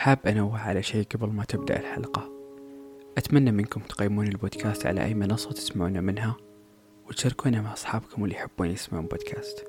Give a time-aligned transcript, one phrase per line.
[0.00, 2.30] حاب أنوه على شيء قبل ما تبدأ الحلقة.
[3.18, 6.36] أتمنى منكم تقيمون البودكاست على أي منصة تسمعون منها
[7.08, 9.64] وتشاركونا مع أصحابكم اللي يحبون يسمعون بودكاست.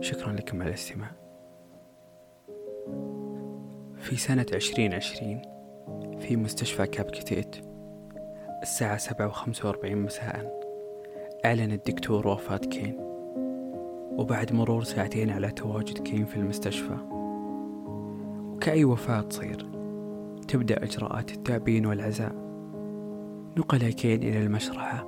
[0.00, 1.10] شكرا لكم على الاستماع.
[3.98, 5.42] في سنة عشرين عشرين
[6.20, 7.56] في مستشفى كابكتيت
[8.62, 10.60] الساعة سبعة وخمسة وأربعين مساء
[11.44, 12.96] أعلن الدكتور وفاة كين.
[14.18, 17.11] وبعد مرور ساعتين على تواجد كين في المستشفى
[18.62, 19.66] وكأي وفاة تصير.
[20.48, 22.34] تبدأ إجراءات التأبين والعزاء.
[23.58, 25.06] نقل كين إلى المشرحة.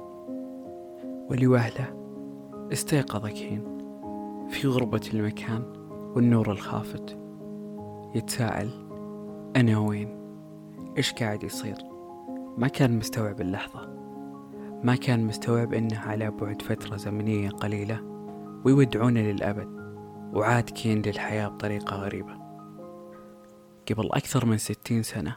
[1.31, 1.87] ولوهلة
[2.73, 3.65] استيقظ كين
[4.51, 5.63] في غربة المكان
[6.17, 7.19] والنور الخافت.
[8.15, 8.71] يتساءل
[9.57, 10.09] أنا وين؟
[10.97, 11.77] إيش قاعد يصير؟
[12.59, 13.89] ما كان مستوعب اللحظة.
[14.85, 18.01] ما كان مستوعب إنه على بعد فترة زمنية قليلة
[18.65, 19.69] ويودعونه للأبد.
[20.33, 22.44] وعاد كين للحياة بطريقة غريبة.
[23.93, 25.37] قبل أكثر من ستين سنة.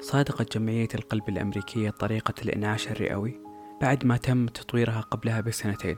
[0.00, 3.40] صادقت جمعية القلب الأمريكية طريقة الإنعاش الرئوي
[3.80, 5.96] بعد ما تم تطويرها قبلها بسنتين.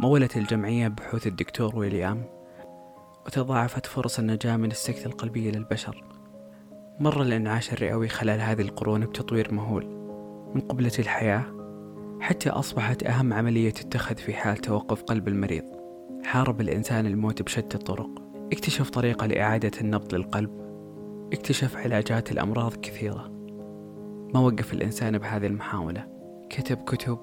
[0.00, 2.24] مولت الجمعية بحوث الدكتور ويليام.
[3.26, 6.04] وتضاعفت فرص النجاة من السكتة القلبية للبشر.
[7.00, 9.86] مر الإنعاش الرئوي خلال هذه القرون بتطوير مهول.
[10.54, 11.44] من قبلة الحياة
[12.20, 15.64] حتى أصبحت أهم عملية تتخذ في حال توقف قلب المريض.
[16.24, 18.10] حارب الإنسان الموت بشتى الطرق.
[18.52, 20.59] اكتشف طريقة لإعادة النبض للقلب.
[21.32, 23.28] اكتشف علاجات الأمراض كثيرة.
[24.34, 26.06] ما وقف الإنسان بهذه المحاولة.
[26.50, 27.18] كتب كتب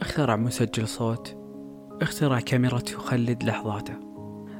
[0.00, 1.36] اخترع مسجل صوت
[2.02, 3.94] اخترع كاميرا تخلد لحظاته.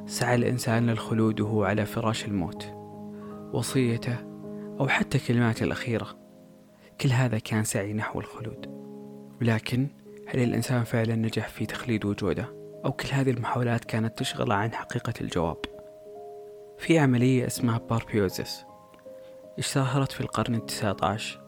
[0.07, 2.67] سعى الإنسان للخلود وهو على فراش الموت.
[3.53, 4.17] وصيته
[4.81, 6.09] أو حتى كلماته الأخيرة.
[7.01, 8.67] كل هذا كان سعي نحو الخلود.
[9.41, 9.87] ولكن
[10.27, 15.15] هل الإنسان فعلا نجح في تخليد وجوده؟ أو كل هذه المحاولات كانت تشغل عن حقيقة
[15.21, 15.57] الجواب؟
[16.79, 18.65] في عملية اسمها باربيوزس
[19.59, 21.43] اشتهرت في القرن التسعة عشر.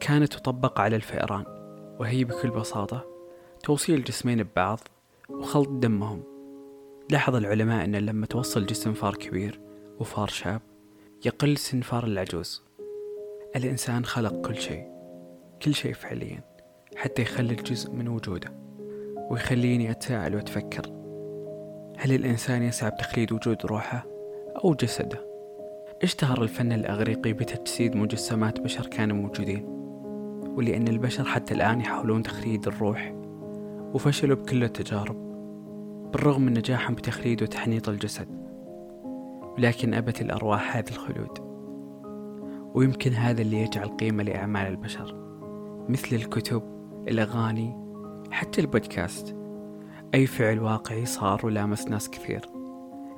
[0.00, 1.44] كانت تطبق على الفئران
[2.00, 3.06] وهي بكل بساطة
[3.62, 4.78] توصيل الجسمين ببعض
[5.28, 6.22] وخلط دمهم.
[7.10, 9.60] لاحظ العلماء أن لما توصل جسم فار كبير
[10.00, 10.60] وفار شاب
[11.24, 12.62] يقل سن فار العجوز.
[13.56, 14.86] الإنسان خلق كل شيء
[15.62, 16.44] كل شيء فعليا
[16.96, 18.52] حتى يخلل جزء من وجوده
[19.30, 20.86] ويخليني أتساءل وأتفكر.
[21.98, 24.06] هل الإنسان يسعى بتخليد وجود روحه
[24.64, 25.31] أو جسده؟
[26.02, 29.64] اشتهر الفن الأغريقي بتجسيد مجسمات بشر كانوا موجودين
[30.56, 33.14] ولأن البشر حتى الآن يحاولون تخليد الروح
[33.94, 35.16] وفشلوا بكل التجارب
[36.12, 38.28] بالرغم من نجاحهم بتخليد وتحنيط الجسد.
[39.58, 41.38] ولكن أبت الأرواح هذا الخلود
[42.74, 45.14] ويمكن هذا اللي يجعل قيمة لأعمال البشر
[45.88, 46.62] مثل الكتب
[47.08, 47.76] الأغاني
[48.30, 49.36] حتى البودكاست.
[50.14, 52.61] أي فعل واقعي صار ولامس ناس كثير.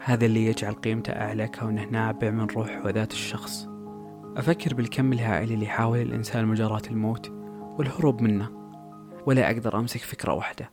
[0.06, 3.68] هذا اللي يجعل قيمته أعلى كونه نابع من روح وذات الشخص.
[4.36, 7.30] أفكر بالكم الهائل اللي يحاول الإنسان مجاراة الموت
[7.78, 8.50] والهروب منه
[9.26, 10.70] ولا أقدر أمسك فكرة واحدة.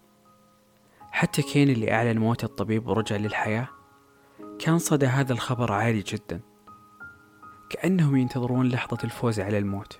[1.11, 3.67] حتى كين اللي أعلن موت الطبيب ورجع للحياة
[4.59, 6.39] كان صدى هذا الخبر عالي جدا.
[7.69, 9.99] كأنهم ينتظرون لحظة الفوز على الموت.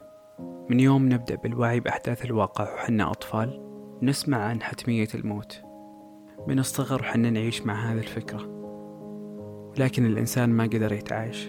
[0.70, 3.62] من يوم نبدأ بالوعي بأحداث الواقع وحنا أطفال
[4.02, 5.62] نسمع عن حتمية الموت.
[6.48, 8.61] من الصغر وحنا نعيش مع هذه الفكرة.
[9.77, 11.49] ولكن الإنسان ما قدر يتعايش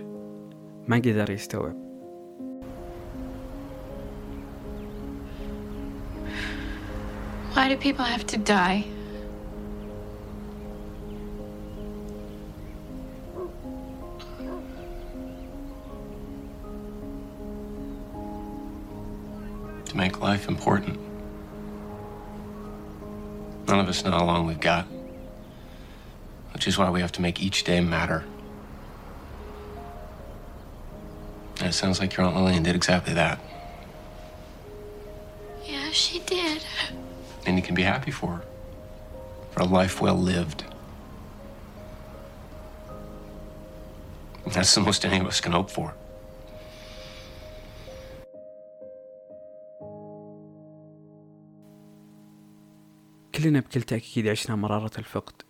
[0.88, 1.88] ما قدر يستوعب
[7.57, 8.85] Why do people have to die?
[19.85, 20.99] To make life important.
[23.67, 24.85] None of us know how long we've got,
[26.53, 28.23] which is why we have to make each day matter.
[31.59, 33.39] And it sounds like your Aunt Lillian did exactly that.
[35.65, 36.63] Yeah, she did.
[37.45, 38.45] And you can be happy for her.
[39.51, 40.63] For a life well lived.
[44.45, 45.93] And that's the most any of us can hope for.
[53.35, 55.41] كلنا بكل تأكيد عشنا مرارة الفقد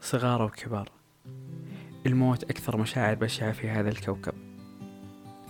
[0.00, 0.90] صغار وكبار.
[2.06, 4.34] الموت أكثر مشاعر بشعة في هذا الكوكب.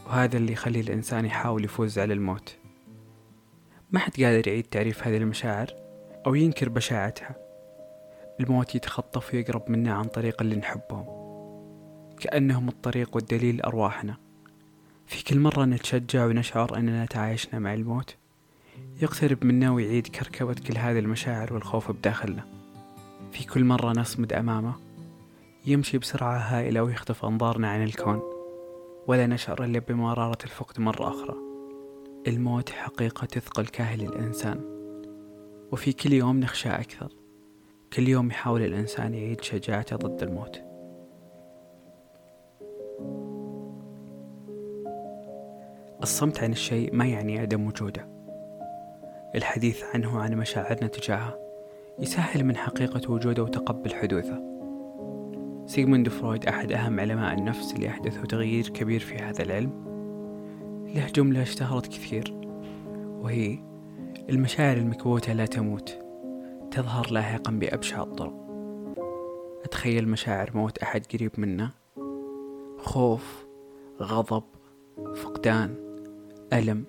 [0.06, 2.56] وهذا اللي يخلي الإنسان يحاول يفوز على الموت.
[3.92, 5.74] ما حد قادر يعيد تعريف هذه المشاعر
[6.26, 7.36] أو ينكر بشاعتها.
[8.40, 11.06] الموت يتخطف ويقرب منا عن طريق اللي نحبهم.
[12.20, 14.16] كأنهم الطريق والدليل لأرواحنا
[15.06, 18.16] في كل مرة نتشجع ونشعر أننا تعايشنا مع الموت
[19.02, 22.57] يقترب منا ويعيد كركبة كل هذه المشاعر والخوف بداخلنا.
[23.32, 24.74] في كل مرة نصمد أمامه
[25.66, 28.22] يمشي بسرعة هائلة ويخطف أنظارنا عن الكون.
[29.06, 31.34] ولا نشعر إلا بمرارة الفقد مرة أخرى.
[32.26, 34.60] الموت حقيقة تثقل كاهل الإنسان.
[35.72, 37.12] وفي كل يوم نخشى أكثر.
[37.92, 40.62] كل يوم يحاول الإنسان يعيد شجاعته ضد الموت.
[46.02, 48.08] الصمت عن الشيء ما يعني عدم وجوده.
[49.34, 51.47] الحديث عنه وعن مشاعرنا تجاهه.
[52.00, 54.42] يسهل من حقيقة وجوده وتقبل حدوثه.
[55.66, 59.88] سيغموند فرويد أحد أهم علماء النفس اللي أحدثوا تغيير كبير في هذا العلم.
[60.94, 62.34] له جملة اشتهرت كثير
[62.94, 63.58] وهي
[64.30, 65.98] المشاعر المكبوتة لا تموت
[66.70, 68.34] تظهر لاحقا بأبشع الطرق.
[69.64, 71.70] أتخيل مشاعر موت أحد قريب منا
[72.78, 73.46] خوف
[74.02, 74.44] غضب
[75.14, 75.74] فقدان
[76.52, 76.84] ألم.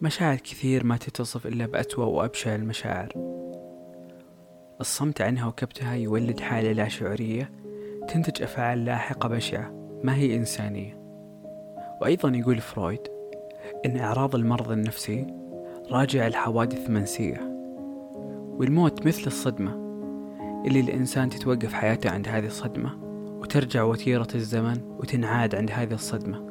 [0.00, 3.35] مشاعر كثير ما تتصف إلا بأسوأ وأبشع المشاعر.
[4.80, 7.50] الصمت عنها وكبتها يولد حالة لا شعورية
[8.08, 9.70] تنتج أفعال لاحقة بشعة
[10.04, 10.98] ما هي إنسانية.
[12.00, 13.00] وأيضا يقول فرويد
[13.86, 15.26] إن أعراض المرض النفسي
[15.90, 17.40] راجع الحوادث منسية
[18.58, 19.86] والموت مثل الصدمة
[20.66, 22.98] اللي الإنسان تتوقف حياته عند هذه الصدمة
[23.40, 26.46] وترجع وتيرة الزمن وتنعاد عند هذه الصدمة.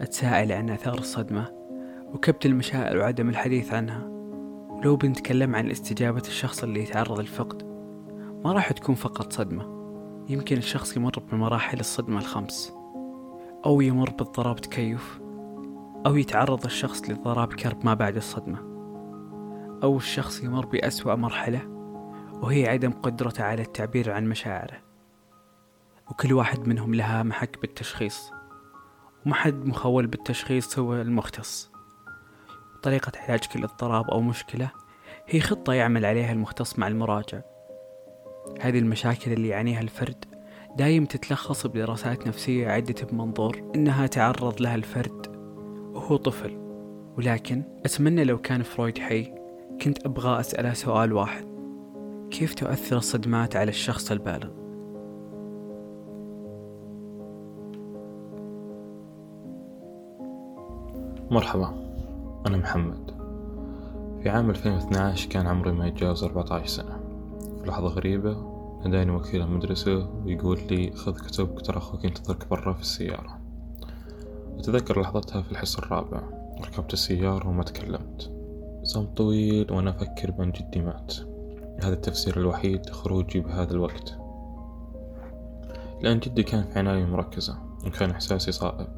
[0.00, 1.52] أتساءل عن آثار الصدمة
[2.14, 4.15] وكبت المشاعر وعدم الحديث عنها.
[4.86, 7.62] ولو بنتكلم عن استجابة الشخص اللي يتعرض للفقد
[8.44, 9.64] ما راح تكون فقط صدمة.
[10.28, 12.72] يمكن الشخص يمر بمراحل الصدمة الخمس
[13.66, 15.20] أو يمر باضطراب تكيف
[16.06, 18.58] أو يتعرض الشخص لاضطراب كرب ما بعد الصدمة
[19.82, 21.62] أو الشخص يمر بأسوأ مرحلة
[22.32, 24.78] وهي عدم قدرته على التعبير عن مشاعره.
[26.10, 28.30] وكل واحد منهم لها محك بالتشخيص
[29.26, 31.75] وما حد مخول بالتشخيص هو المختص.
[32.86, 34.70] طريقة علاج كل اضطراب أو مشكلة
[35.28, 37.40] هي خطة يعمل عليها المختص مع المراجع.
[38.60, 40.24] هذه المشاكل اللي يعانيها الفرد
[40.76, 45.26] دايم تتلخص بدراسات نفسية عدة بمنظور إنها تعرض لها الفرد
[45.94, 46.58] وهو طفل.
[47.18, 49.34] ولكن أتمنى لو كان فرويد حي
[49.82, 51.46] كنت أبغى أسأله سؤال واحد.
[52.30, 54.50] كيف تؤثر الصدمات على الشخص البالغ؟
[61.30, 61.85] مرحبا.
[62.46, 63.10] أنا محمد.
[64.22, 67.00] في عام 2012 كان عمري ما يتجاوز 14 سنة.
[67.60, 68.36] في لحظة غريبة
[68.84, 73.38] ناداني وكيل المدرسة ويقول لي خذ كتبك ترى أخوك ينتظرك برا في السيارة.
[74.58, 76.22] أتذكر لحظتها في الحصة الرابع
[76.60, 78.32] ركبت السيارة وما تكلمت.
[78.82, 81.14] صمت طويل وأنا أفكر بأن جدي مات.
[81.82, 84.18] هذا التفسير الوحيد لخروجي بهذا الوقت.
[86.02, 88.88] لأن جدي كان في عناية مركزة وكان إحساسي صائب.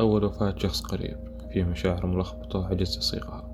[0.00, 1.29] أول وفاة شخص قريب.
[1.52, 3.50] فيه مشاعر ملخبطة عجزت أصيغها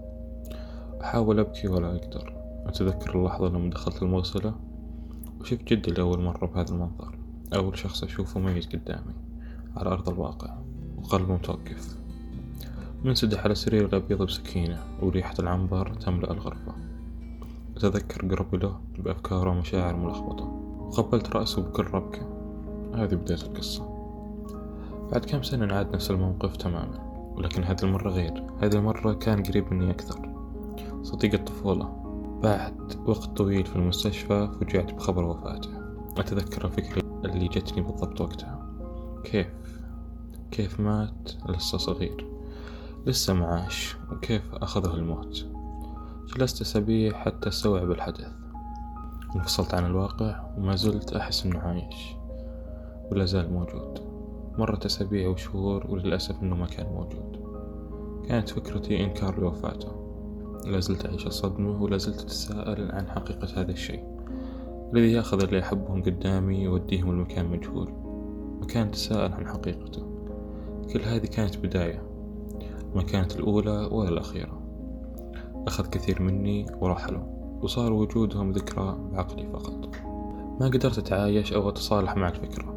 [1.00, 2.37] أحاول أبكي ولا أقدر.
[2.66, 4.54] أتذكر اللحظة لما دخلت المغسلة.
[5.40, 7.19] وشفت جدي لأول مرة بهذا المنظر.
[7.54, 9.14] أول شخص أشوفه ميت قدامي
[9.76, 10.58] على أرض الواقع
[10.98, 11.96] وقلبه متوقف.
[13.04, 16.72] منسدح على السرير الأبيض بسكينة وريحة العنبر تملأ الغرفة.
[17.76, 20.44] أتذكر قربي له بأفكار ومشاعر ملخبطة.
[20.81, 22.22] وقبلت رأسه بكل ربكة.
[22.94, 23.96] هذه بداية القصة.
[25.12, 27.06] بعد كم سنة نعاد نفس الموقف تماما.
[27.37, 28.44] ولكن هذه المرة غير.
[28.62, 30.31] هذه المرة كان قريب مني أكثر.
[31.03, 32.03] صديق الطفولة.
[32.43, 35.71] بعد وقت طويل في المستشفى فجعت بخبر وفاته.
[36.19, 38.69] أتذكر الفكرة اللي جتني بالضبط وقتها.
[39.25, 39.47] كيف؟
[40.50, 42.26] كيف مات لسه صغير؟
[43.07, 43.97] لسه معاش.
[44.12, 45.47] وكيف أخذه الموت؟
[46.37, 48.33] جلست أسابيع حتى أستوعب الحدث.
[49.37, 52.14] انفصلت عن الواقع وما زلت أحس إنه عايش.
[53.11, 54.15] ولا زال موجود.
[54.58, 57.46] مرت أسابيع وشهور وللأسف إنه ما كان موجود.
[58.28, 59.88] كانت فكرتي إنكار لوفاته.
[60.64, 64.04] لازلت أعيش الصدمة ولازلت أتساءل عن حقيقة هذا الشيء.
[64.92, 67.88] الذي يأخذ اللي أحبهم قدامي يوديهم المكان مجهول.
[68.62, 70.02] وكان أتساءل عن حقيقته.
[70.92, 72.02] كل هذه كانت بداية.
[72.94, 74.62] ما كانت الأولى ولا الأخيرة.
[75.66, 77.22] أخذ كثير مني ورحلوا
[77.62, 79.90] وصار وجودهم ذكرى بعقلي فقط.
[80.60, 82.75] ما قدرت أتعايش أو أتصالح مع الفكرة.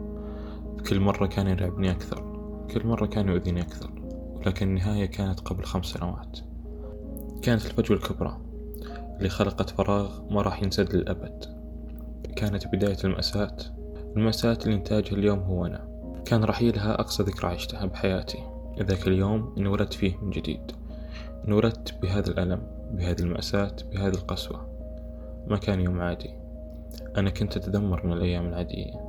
[0.79, 2.29] كل مرة كان يرعبني أكثر
[2.73, 3.91] كل مرة كان يؤذيني أكثر
[4.35, 6.39] ولكن النهاية كانت قبل خمس سنوات.
[7.41, 8.37] كانت الفجوة الكبرى
[9.17, 11.45] اللي خلقت فراغ ما راح ينسد للأبد.
[12.35, 13.57] كانت بداية المأساة
[14.17, 15.89] المأساة اللي إنتاجها اليوم هو أنا.
[16.25, 18.37] كان رحيلها أقصى ذكرى عشتها بحياتي.
[18.79, 20.71] ذاك اليوم انولدت فيه من جديد.
[21.47, 24.69] انولدت بهذا الألم بهذه المأساة بهذه القسوة.
[25.47, 26.29] ما كان يوم عادي.
[27.17, 29.08] أنا كنت أتذمر من الأيام العادية.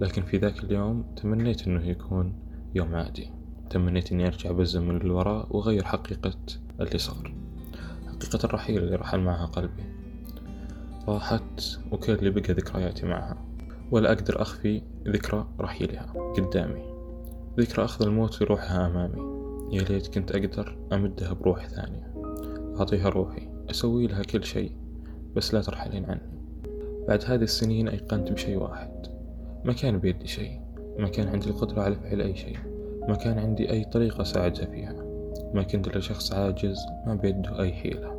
[0.00, 2.34] لكن في ذاك اليوم تمنيت أنه يكون
[2.74, 3.30] يوم عادي.
[3.70, 6.34] تمنيت أني أرجع بالزمن للوراء وأغير حقيقة
[6.80, 7.34] اللي صار.
[8.06, 9.82] حقيقة الرحيل اللي رحل معها قلبي.
[11.08, 13.36] راحت وكل اللي بقى ذكرياتي معها.
[13.90, 16.82] ولا أقدر أخفي ذكرى رحيلها قدامي.
[17.58, 19.38] ذكرى أخذ الموت وروحها أمامي.
[19.76, 22.14] يا ليت كنت أقدر أمدها بروح ثانية.
[22.78, 23.48] أعطيها روحي.
[23.70, 24.72] أسوي لها كل شيء.
[25.36, 26.38] بس لا ترحلين عني.
[27.08, 29.17] بعد هذه السنين أيقنت بشيء واحد.
[29.64, 30.60] ما كان بيدي شيء
[30.98, 32.56] ما كان عندي القدرة على فعل أي شيء
[33.08, 34.94] ما كان عندي أي طريقة أساعدها فيها
[35.54, 38.18] ما كنت إلا شخص عاجز ما بيده أي حيلة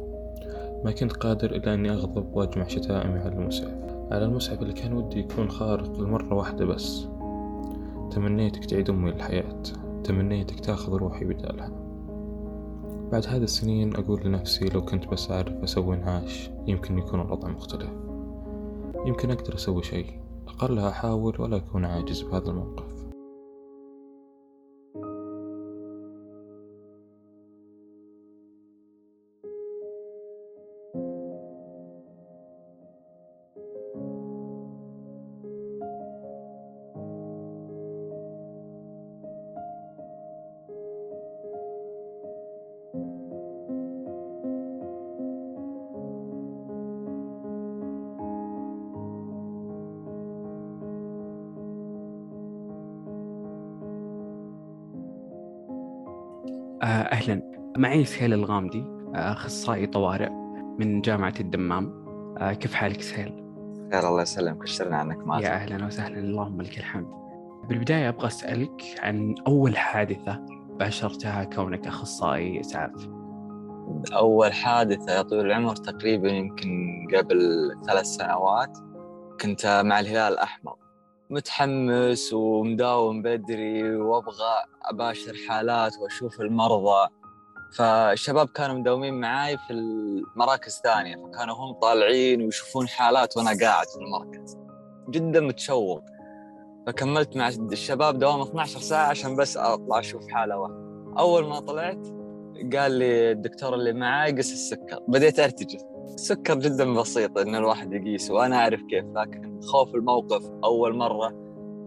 [0.86, 3.74] ما كنت قادر إلا أني أغضب وأجمع شتائمي على المسعف.
[4.12, 7.08] على المسعف اللي كان ودي يكون خارق لمرة واحدة بس.
[8.12, 9.64] تمنيتك تعيد أمي للحياة
[10.04, 11.72] تمنيتك تأخذ روحي بدالها.
[13.12, 17.92] بعد هذه السنين أقول لنفسي لو كنت بس أعرف أسوي إنعاش يمكن يكون الوضع مختلف.
[19.06, 20.06] يمكن أقدر أسوي شيء.
[20.60, 22.99] أقلها أحاول ولا أكون عاجز بهذا الموقف.
[57.90, 60.30] معي سهيل الغامدي أخصائي طوارئ
[60.80, 62.06] من جامعة الدمام.
[62.38, 63.44] آه، كيف حالك سهيل؟
[63.92, 64.64] خير الله يسلمك.
[64.64, 66.20] اشترنا عنك ما يا أهلا وسهلا.
[66.20, 67.08] اللهم لك الحمد.
[67.70, 70.46] بالبداية أبغى أسألك عن أول حادثة
[70.80, 73.10] باشرتها كونك أخصائي إسعاف.
[74.14, 78.78] أول حادثة يا طويل العمر تقريبا يمكن قبل ثلاث سنوات
[79.42, 80.76] كنت مع الهلال الأحمر.
[81.30, 84.54] متحمس ومداوم بدري وأبغى
[84.86, 87.19] أباشر حالات وأشوف المرضى.
[87.74, 93.96] فالشباب كانوا مداومين معاي في المراكز ثانية فكانوا هم طالعين ويشوفون حالات وأنا قاعد في
[93.96, 94.58] المركز.
[95.10, 96.04] جدا متشوق.
[96.88, 100.90] فكملت مع الشباب دوام 12 ساعة عشان بس أطلع أشوف حالة واحدة.
[101.20, 102.08] أول ما طلعت
[102.76, 105.00] قال لي الدكتور اللي معاي قس السكر.
[105.08, 105.82] بديت أرتجف.
[106.14, 111.30] السكر جدا بسيط إن الواحد يقيسه وأنا أعرف كيف لكن خوف الموقف أول مرة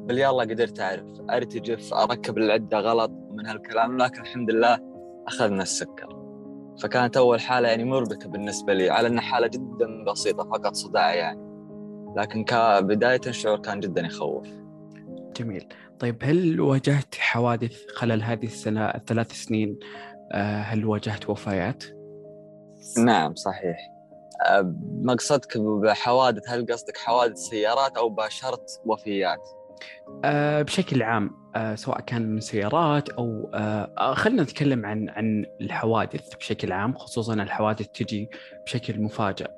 [0.07, 1.07] بل يلا قدرت أعرف.
[1.31, 4.92] أرتجف أركب العدة غلط من هالكلام لكن الحمد لله
[5.29, 6.23] أخذنا السكر.
[6.83, 11.53] فكانت أول حالة يعني مربكة بالنسبة لي على أنها حالة جدا بسيطة فقط صداع يعني.
[12.17, 14.49] لكن كبداية الشعور كان جدا يخوف.
[15.37, 15.69] جميل.
[15.99, 19.79] طيب هل واجهت حوادث خلال هذه السنة الثلاث سنين؟
[20.33, 21.85] آه، هل واجهت وفيات؟
[22.99, 23.77] نعم صحيح.
[24.47, 29.49] أه، مقصدك بحوادث هل قصدك حوادث سيارات أو باشرت وفيات؟
[30.25, 31.25] آه، بشكل عام.
[31.27, 31.42] آه،
[31.75, 37.35] سواء كان من سيارات أو آه، آه، خلينا نتكلم عن عن الحوادث بشكل عام خصوصا
[37.35, 38.29] الحوادث تجي
[38.67, 39.51] بشكل مفاجئ.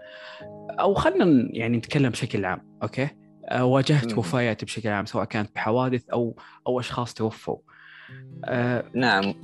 [0.70, 3.08] أو خلينا يعني نتكلم بشكل عام أوكي؟
[3.48, 4.18] آه، واجهت.
[4.18, 6.36] وفيات بشكل عام سواء كانت بحوادث أو
[6.66, 7.58] أو أشخاص توفوا.
[8.44, 9.34] آه، نعم.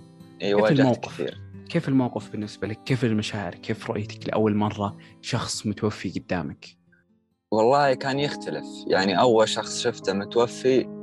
[0.40, 1.40] كيف واجهت الموقف؟ كثير.
[1.68, 6.66] كيف الموقف بالنسبة لك؟ كيف المشاعر؟ كيف رؤيتك لأول مرة شخص متوفي قدامك؟
[7.50, 8.66] والله كان يختلف.
[8.86, 10.99] يعني أول شخص شفته متوفي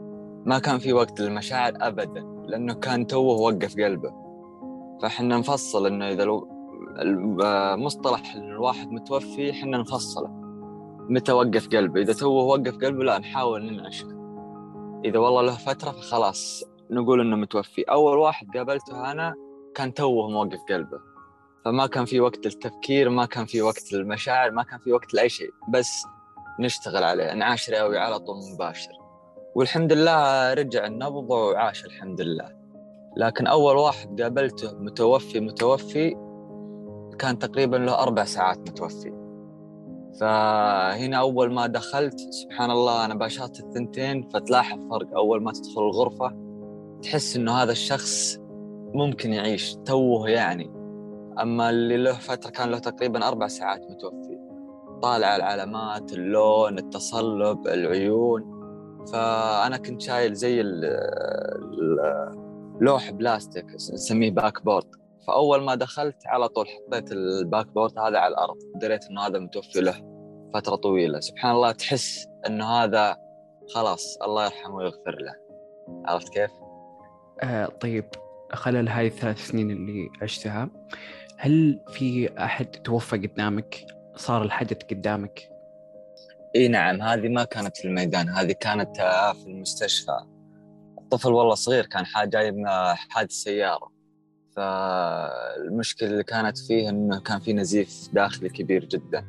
[0.48, 4.14] ما كان في وقت للمشاعر أبدا لأنه كان توه وقف قلبه.
[5.02, 6.48] فحنا نفصل إنه إذا لو
[7.00, 10.28] المصطلح الواحد متوفي حنا نفصله.
[11.10, 14.08] متى وقف قلبه؟ إذا توه وقف قلبه لا نحاول ننعشه
[15.06, 17.82] إذا والله له فترة فخلاص نقول إنه متوفي.
[17.82, 19.36] أول واحد قابلته أنا
[19.76, 21.00] كان توه موقف قلبه.
[21.66, 25.30] فما كان في وقت للتفكير ما كان في وقت للمشاعر ما كان في وقت لأي
[25.30, 25.50] شيء.
[25.70, 26.06] بس
[26.60, 28.97] نشتغل عليه نعاش رئوي على طول مباشر.
[29.58, 32.50] والحمد لله رجع النبض وعاش الحمد لله.
[33.18, 36.16] لكن أول واحد قابلته متوفي متوفي
[37.20, 39.14] كان تقريبا له أربع ساعات متوفي.
[40.20, 45.16] فهنا أول ما دخلت سبحان الله أنا باشرت الثنتين فتلاحظ فرق.
[45.16, 46.34] أول ما تدخل الغرفة
[47.02, 48.38] تحس إنه هذا الشخص
[48.94, 50.72] ممكن يعيش توه يعني.
[51.42, 54.40] أما اللي له فترة كان له تقريبا أربع ساعات متوفي.
[55.02, 58.57] طالع العلامات اللون التصلب العيون.
[59.12, 60.64] فأنا كنت شايل زي
[62.82, 64.86] لوح بلاستيك نسميه backboard
[65.28, 68.58] فأول ما دخلت على طول حطيت ال backboard هذا على الأرض.
[68.76, 69.94] دريت إنه هذا متوفي له
[70.54, 71.20] فترة طويلة.
[71.20, 73.18] سبحان الله تحس إنه هذا
[73.74, 75.36] خلاص الله يرحمه ويغفر له.
[76.06, 76.52] عرفت كيف؟
[77.44, 78.06] آه طيب
[78.54, 80.70] خلال هاي الثلاث سنين اللي عشتها
[81.38, 83.86] هل في أحد توفى قدامك؟
[84.16, 85.50] صار الحدث قدامك؟
[86.56, 90.20] إي نعم هذه ما كانت في الميدان هذه كانت آه، في المستشفى.
[90.98, 93.92] الطفل والله صغير كان حاجة جاي من حادث سيارة.
[94.56, 99.26] فالمشكلة اللي كانت فيه إنه كان في نزيف داخلي كبير جدا.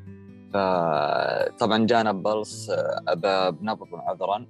[0.54, 4.46] فطبعا جانا بلص آه، بنبض عذرا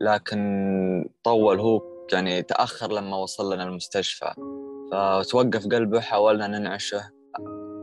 [0.00, 4.34] لكن طول هو يعني تأخر لما وصل لنا المستشفى.
[4.92, 7.10] فتوقف قلبه حاولنا ننعشه.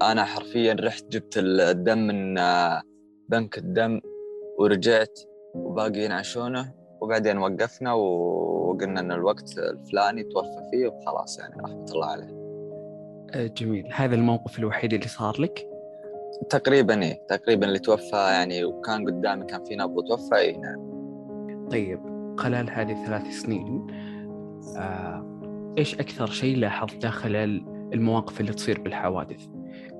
[0.02, 2.82] أنا حرفيا رحت جبت الدم من آه،
[3.30, 4.02] بنك الدم.
[4.60, 5.20] ورجعت
[5.54, 12.42] وباقي ينعشونه وبعدين وقفنا وقلنا إن الوقت الفلاني توفى فيه وخلاص يعني رحمة الله عليه.
[13.34, 15.68] آه، جميل، هذا الموقف الوحيد اللي صار لك؟
[16.50, 20.92] تقريبا إيه، تقريبا اللي توفى يعني وكان قدامي كان في نبض وتوفى اي نعم.
[21.72, 22.00] طيب
[22.40, 23.88] خلال هذه الثلاث سنين
[24.78, 29.48] آه، إيش أكثر شيء لاحظته خلال المواقف اللي تصير بالحوادث؟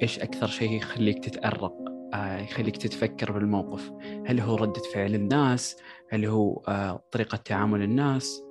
[0.02, 3.92] إيش أكثر شيء يخليك تتأرق يخليك تتفكر بالموقف.
[4.26, 5.78] هل هو ردة فعل الناس؟
[6.10, 8.44] هل هو آه، طريقة تعامل الناس؟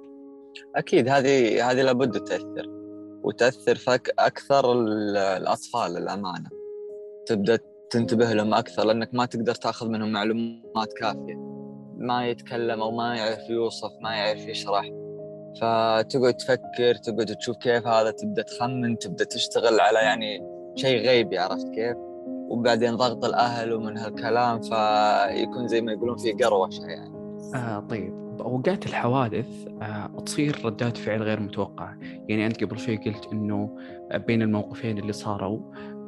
[0.77, 2.67] أكيد هذه هذه لابد تأثر
[3.23, 4.73] وتأثر فك أكثر
[5.37, 6.49] الأطفال للأمانة
[7.27, 7.59] تبدأ
[7.91, 11.51] تنتبه لهم أكثر لأنك ما تقدر تأخذ منهم معلومات كافية.
[11.99, 14.91] ما يتكلم أو ما يعرف يوصف ما يعرف يشرح.
[15.57, 20.41] فتقعد تفكر تقعد تشوف كيف هذا تبدأ تخمن تبدأ تشتغل على يعني
[20.77, 22.10] شيء غيبي عرفت كيف؟
[22.51, 27.15] وبعدين ضغط الأهل ومن هالكلام فيكون زي ما يقولون في قروشة يعني.
[27.55, 28.21] آه طيب.
[28.39, 31.99] بأوقات الحوادث آه تصير ردات فعل غير متوقعة.
[32.29, 33.77] يعني أنت قبل شوي قلت أنه
[34.15, 35.61] بين الموقفين اللي صاروا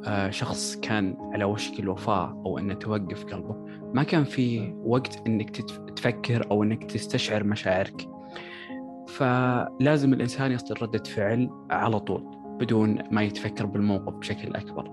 [0.07, 3.55] آه شخص كان على وشك الوفاة أو أنه توقف قلبه.
[3.93, 5.61] ما كان في وقت أنك
[5.95, 8.09] تفكر أو أنك تستشعر مشاعرك.
[9.07, 12.23] فلازم الإنسان يصدر ردة فعل على طول
[12.59, 14.91] بدون ما يتفكر بالموقف بشكل أكبر.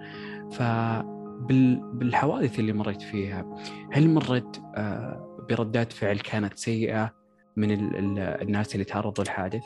[1.49, 3.56] فبالحوادث اللي مريت فيها.
[3.92, 7.14] هل مرت آه، بردات فعل كانت سيئة
[7.56, 7.70] من
[8.14, 9.64] الناس اللي تعرضوا للحادث؟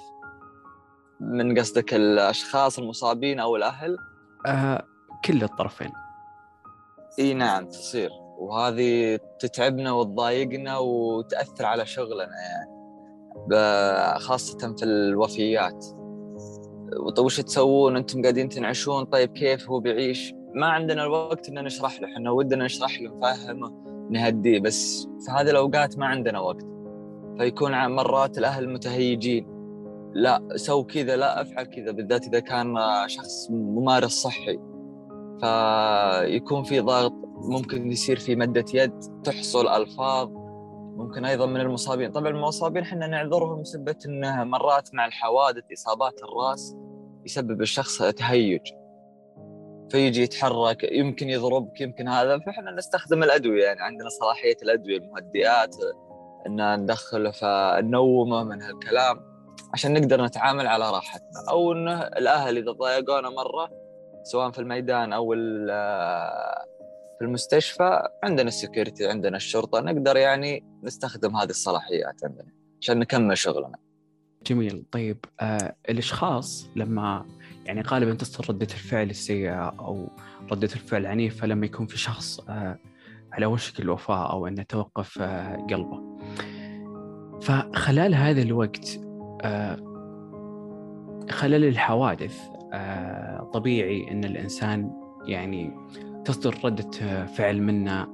[1.21, 3.97] من قصدك الأشخاص المصابين أو الأهل؟
[4.47, 4.85] آه
[5.25, 5.93] كل الطرفين.
[7.19, 8.11] إي نعم تصير.
[8.39, 12.75] وهذه تتعبنا وتضايقنا وتأثر على شغلنا يعني.
[14.19, 15.87] خاصة في الوفيات.
[17.19, 22.09] وش تسوون؟ أنتم قاعدين تنعشون؟ طيب كيف هو بيعيش؟ ما عندنا الوقت ان نشرح له
[22.09, 23.73] إحنا ودنا نشرح له نفهمه
[24.11, 26.67] نهديه بس في هذه الأوقات ما عندنا وقت.
[27.39, 29.47] فيكون مرات الأهل متهيجين.
[30.13, 34.59] لا سو كذا لا أفعل كذا بالذات إذا كان شخص ممارس صحي.
[35.41, 40.31] فيكون في ضغط ممكن يصير في مده يد تحصل ألفاظ
[40.97, 42.13] ممكن أيضا من المصابين.
[42.13, 46.77] طبعا المصابين إحنا نعذرهم بسبه إنه مرات مع الحوادث إصابات الرأس
[47.25, 48.61] يسبب الشخص تهيج.
[49.91, 52.39] فيجي يتحرك يمكن يضربك يمكن هذا.
[52.39, 55.77] فإحنا نستخدم الأدوية يعني عندنا صلاحية الأدوية المهدئات
[56.47, 59.21] إن ندخله فنومه من هالكلام
[59.73, 61.45] عشان نقدر نتعامل على راحتنا.
[61.51, 63.71] أو إنه الأهل إذا ضايقونا مرة
[64.23, 65.35] سواء في الميدان أو
[67.19, 72.49] في المستشفى عندنا السكيورتي عندنا الشرطة نقدر يعني نستخدم هذه الصلاحيات عندنا
[72.81, 73.79] عشان نكمل شغلنا.
[74.47, 74.85] جميل.
[74.93, 77.27] طيب آه الأشخاص لما
[77.65, 80.13] يعني غالبا تصدر ردة الفعل السيئة أو
[80.53, 82.79] ردة الفعل العنيفة لما يكون في شخص آه
[83.33, 86.19] على وشك الوفاة أو انه توقف آه قلبه.
[87.43, 89.01] فخلال هذا الوقت
[89.43, 89.77] آه
[91.31, 92.41] خلال الحوادث
[93.53, 94.91] طبيعي أن الإنسان
[95.27, 95.73] يعني
[96.25, 98.07] تصدر ردة فعل منه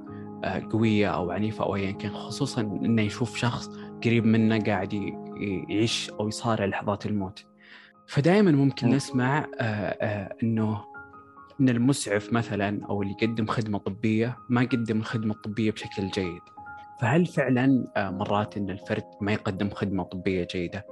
[0.71, 3.69] قوية أو عنيفة أو أيا كان خصوصا إنه يشوف شخص
[4.03, 4.93] قريب منه قاعد
[5.69, 7.45] يعيش أو يصارع لحظات الموت
[8.07, 10.91] فدائما ممكن نسمع آه، آه، إنه
[11.61, 16.41] إن المسعف مثلا أو اللي يقدم خدمة طبية ما يقدم الخدمة الطبية بشكل جيد.
[17.01, 20.85] فهل فعلا مرات إن الفرد ما يقدم خدمة طبية جيدة؟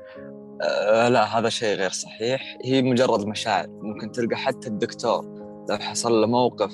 [0.62, 2.58] أه لا هذا شيء غير صحيح.
[2.66, 3.68] هي مجرد مشاعر.
[3.70, 5.26] ممكن تلقى حتى الدكتور
[5.70, 6.74] لو حصل له موقف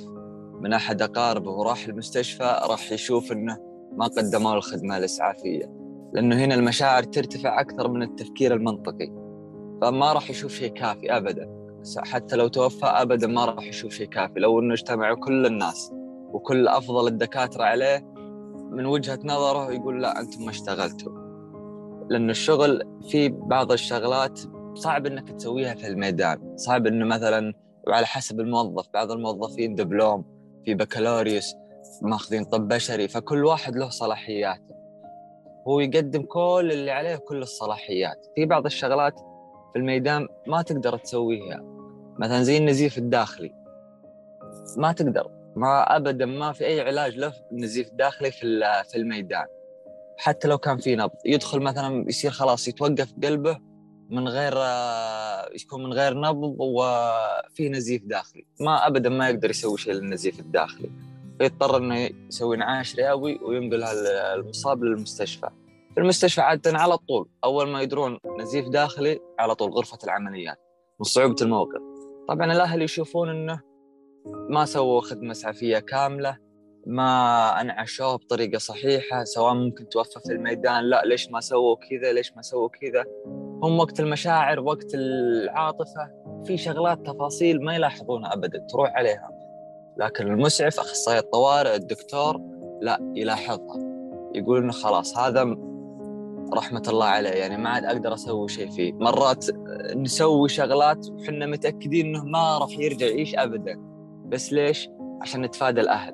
[0.62, 3.58] من أحد أقاربه وراح المستشفى راح يشوف إنه
[3.98, 5.71] ما قدموا الخدمه الاسعافيه
[6.13, 9.25] لأنه هنا المشاعر ترتفع أكثر من التفكير المنطقي.
[9.86, 11.50] فما راح يشوف شيء كافي ابدا.
[11.98, 14.39] حتى لو توفى ابدا ما راح يشوف شيء كافي.
[14.39, 15.91] لو إنه اجتمعوا كل الناس
[16.32, 18.00] وكل أفضل الدكاترة عليه
[18.71, 21.12] من وجهة نظره يقول لا أنتم ما اشتغلتوا.
[22.10, 24.39] لأن الشغل في بعض الشغلات
[24.74, 26.58] صعب إنك تسويها في الميدان.
[26.58, 27.54] صعب إنه مثلا
[27.88, 28.86] وعلى حسب الموظف.
[28.93, 30.26] بعض الموظفين دبلوم
[30.65, 31.56] في بكالوريوس
[32.02, 33.08] ماخذين طب بشري.
[33.08, 34.76] فكل واحد له صلاحياته.
[35.67, 38.26] هو يقدم كل اللي عليه كل الصلاحيات.
[38.36, 39.35] في بعض الشغلات
[39.76, 41.64] في الميدان ما تقدر تسويها
[42.20, 43.52] مثلا زي النزيف الداخلي.
[44.78, 45.32] ما تقدر.
[45.56, 49.46] ما ابدا ما في أي علاج له النزيف الداخلي في في الميدان.
[50.18, 51.12] حتى لو كان في نبض.
[51.26, 53.58] يدخل مثلا يصير خلاص يتوقف قلبه
[54.10, 54.54] من غير
[55.62, 58.46] يكون من غير نبض وفي نزيف داخلي.
[58.60, 60.92] ما ابدا ما يقدر يسوي شيء للنزيف الداخلي.
[61.40, 65.50] فيضطر إنه يسوي انعاش رئوي وينقل المصاب للمستشفى.
[65.96, 67.30] في المستشفى عادة على طول.
[67.44, 70.58] أول ما يدرون نزيف داخلي على طول غرفة العمليات
[71.00, 71.82] من صعوبة الموقف.
[72.28, 73.62] طبعا الأهل يشوفون إنه
[74.50, 76.38] ما سووا خدمة إسعافية كاملة
[76.88, 82.34] ما انعشوه بطريقة صحيحة سواء ممكن توفى في الميدان لا ليش ما سووا كذا ليش
[82.36, 83.06] ما سووا كذا.
[83.64, 86.12] هم وقت المشاعر وقت العاطفة
[86.46, 89.30] في شغلات تفاصيل ما يلاحظونها ابدا تروح عليها.
[89.98, 92.42] لكن المسعف أخصائي الطوارئ الدكتور
[92.82, 93.80] لا يلاحظها.
[94.36, 95.75] يقول إنه خلاص هذا
[96.54, 98.94] رحمة الله عليه يعني ما عاد أقدر أسوي شيء فيه.
[98.94, 99.46] مرات
[99.96, 103.80] نسوي شغلات وحنا متأكدين أنه ما راح يرجع يعيش أبدا.
[104.26, 104.90] بس ليش؟
[105.22, 106.14] عشان نتفادى الأهل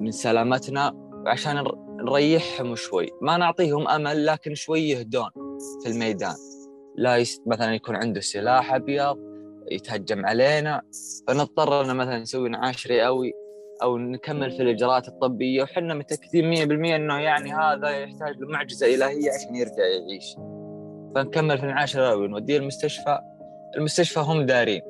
[0.00, 0.92] من سلامتنا
[1.26, 3.08] وعشان نريحهم شوي.
[3.22, 5.30] ما نعطيهم أمل لكن شوي يهدون
[5.82, 6.34] في الميدان.
[6.96, 7.42] لا يست...
[7.46, 9.18] مثلا يكون عنده سلاح أبيض
[9.70, 10.82] يتهجم علينا
[11.28, 13.32] فنضطر أن مثلا نسوي نعاش رئوي.
[13.82, 19.56] أو نكمل في الإجراءات الطبية وحنا متأكدين 100% إنه يعني هذا يحتاج لمعجزة إلهية عشان
[19.56, 20.36] يرجع يعيش.
[21.14, 23.18] فنكمل في الرئوي ونوديه المستشفى.
[23.76, 24.82] المستشفى هم دارين.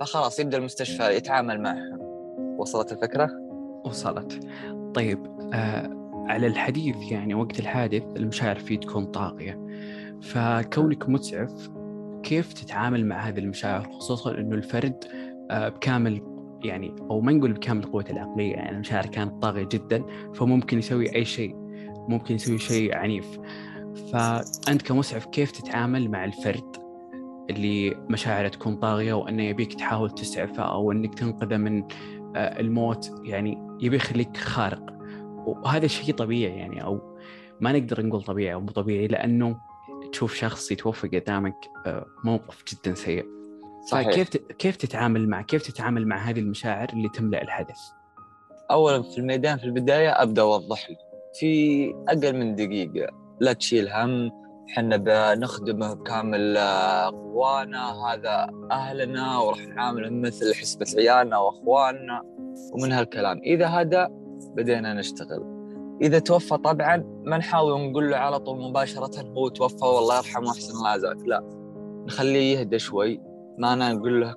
[0.00, 2.00] فخلاص يبدأ المستشفى يتعامل معهم.
[2.58, 3.30] وصلت الفكرة؟
[3.84, 4.40] وصلت.
[4.94, 9.60] طيب آه على الحديث يعني وقت الحادث المشاعر فيه تكون طاغية.
[10.22, 11.70] فكونك مسعف
[12.22, 15.04] كيف تتعامل مع هذه المشاعر؟ خصوصا إنه الفرد
[15.50, 20.78] آه بكامل يعني أو ما نقول بكامل قوته العقلية يعني المشاعر كانت طاغية جدا فممكن
[20.78, 21.54] يسوي أي شيء
[22.08, 23.38] ممكن يسوي شيء عنيف.
[24.12, 26.76] فأنت كمسعف كيف تتعامل مع الفرد
[27.50, 31.82] اللي مشاعره تكون طاغية وأنه يبيك تحاول تسعفه أو أنك تنقذه من
[32.36, 34.86] آه، الموت؟ يعني يبي يخليك خارق.
[35.46, 37.18] وهذا شيء طبيعي يعني أو
[37.60, 39.56] ما نقدر نقول طبيعي أو مو طبيعي لأنه
[40.12, 43.39] تشوف شخص يتوفى قدامك آه، موقف جدا سيء.
[43.86, 44.10] صحيح.
[44.10, 47.78] فكيف كيف تتعامل مع كيف تتعامل مع هذه المشاعر اللي تملأ الحدث؟
[48.70, 50.96] اولا في الميدان في البداية أبدأ أوضح له
[51.34, 54.30] في أقل من دقيقة لا تشيل هم
[54.70, 56.58] إحنا بنخدمه بكامل
[57.10, 62.22] قوانا هذا أهلنا وراح نعامله مثل حسبة عيالنا وأخواننا
[62.72, 63.40] ومن هالكلام.
[63.44, 64.08] إذا هذا
[64.56, 65.60] بدينا نشتغل.
[66.02, 70.72] إذا توفى طبعا ما نحاول نقول له على طول مباشرة هو توفى والله يرحمه واحسن
[70.72, 71.42] الله لا
[72.06, 73.29] نخليه يهدى شوي.
[73.60, 74.34] ما أنا نقول له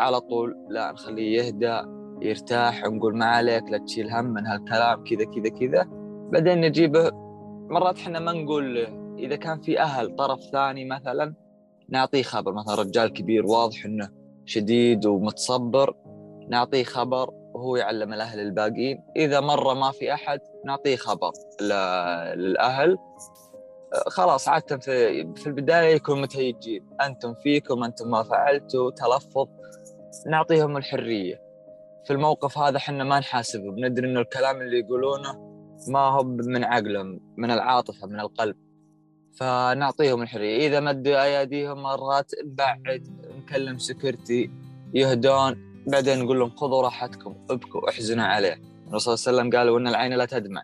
[0.00, 1.80] على طول لا نخليه يهدى
[2.22, 5.84] يرتاح ونقول ما عليك لا تشيل هم من هالكلام كذا كذا كذا.
[6.32, 7.10] بعدين نجيبه
[7.70, 8.78] مرات إحنا ما نقول
[9.18, 11.34] إذا كان في أهل طرف ثاني مثلا
[11.88, 12.52] نعطيه خبر.
[12.52, 14.08] مثلا رجال كبير واضح إنه
[14.44, 15.94] شديد ومتصبر
[16.48, 19.02] نعطيه خبر وهو يعلم الأهل الباقيين.
[19.16, 22.96] إذا مرة ما في أحد نعطيه خبر للأهل.
[23.92, 29.48] خلاص عادة في في البداية يكون متهيجين أنتم فيكم أنتم ما فعلتوا تلفظ
[30.26, 31.42] نعطيهم الحرية.
[32.06, 35.56] في الموقف هذا إحنا ما نحاسبهم بندري إنه الكلام اللي يقولونه
[35.88, 38.56] ما هو من عقلهم من العاطفة من القلب.
[39.40, 40.66] فنعطيهم الحرية.
[40.66, 44.50] إذا مدوا أياديهم مرات نبعد نكلم سكرتي
[44.94, 48.60] يهدون بعدين نقول لهم خذوا راحتكم ابكوا احزنوا عليه.
[48.88, 50.62] الرسول صلى الله عليه وسلم قال وان العين لا تدمع.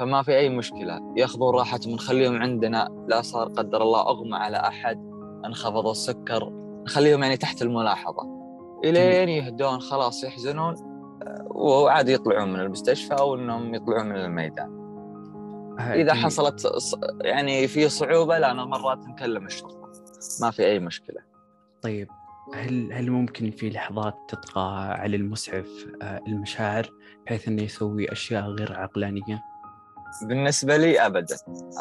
[0.00, 1.14] فما في أي مشكلة.
[1.16, 3.06] يأخذون راحتهم نخليهم عندنا.
[3.08, 4.96] لا صار قدر الله أغمى على أحد.
[5.46, 6.50] أنخفض السكر.
[6.84, 8.22] نخليهم يعني تحت الملاحظة.
[8.84, 10.74] إلين يهدون خلاص يحزنون
[11.50, 14.84] وعاد يطلعون من المستشفى أو إنهم يطلعون من الميدان.
[15.78, 16.72] إذا حصلت
[17.20, 19.92] يعني في صعوبة لا أنا مرات نكلم الشرطه
[20.40, 21.20] ما في أي مشكلة.
[21.82, 22.08] طيب
[22.54, 26.90] هل هل ممكن في لحظات تطغى على المسعف آه، المشاعر
[27.26, 29.53] بحيث إنه يسوي أشياء غير عقلانية؟
[30.22, 31.36] بالنسبة لي أبدا.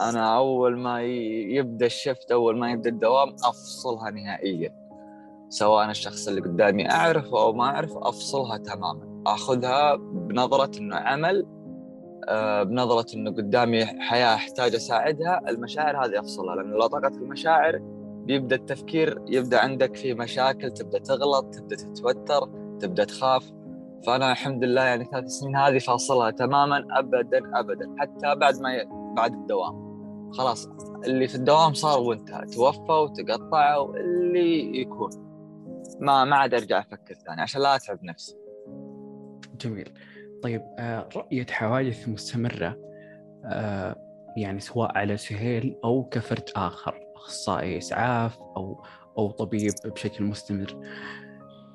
[0.10, 4.74] أنا أول ما يبدأ الشفت أول ما يبدأ الدوام أفصلها نهائيا.
[5.50, 9.24] سواء الشخص اللي قدامي أعرفه أو ما أعرف أفصلها تماما.
[9.28, 11.46] أخذها بنظرة أنه عمل
[12.28, 15.42] آه، بنظرة أنه قدامي حياة أحتاج أساعدها.
[15.50, 17.80] المشاعر هذه أفصلها لأنه لو طاقت المشاعر
[18.26, 23.52] بيبدأ التفكير يبدأ عندك في مشاكل تبدأ تغلط تبدأ تتوتر تبدأ تخاف.
[24.06, 27.96] فأنا الحمد لله يعني ثلاث سنين هذه فاصلها تماما ابدا ابدا.
[28.00, 28.88] حتى بعد ما ي...
[29.16, 29.84] بعد الدوام.
[30.32, 30.68] خلاص
[31.06, 32.46] اللي في الدوام صار وانتهى.
[32.46, 35.10] توفى وتقطعوا اللي يكون.
[36.00, 38.38] ما ما عاد أرجع أفكر ثاني عشان لا أتعب نفسي.
[39.62, 39.94] جميل.
[40.44, 42.78] طيب آه، رؤية حوادث مستمرة
[43.46, 43.96] آه،
[44.38, 48.84] يعني سواء على سهيل أو كفرد آخر أخصائي إسعاف أو
[49.18, 50.78] أو طبيب بشكل مستمر.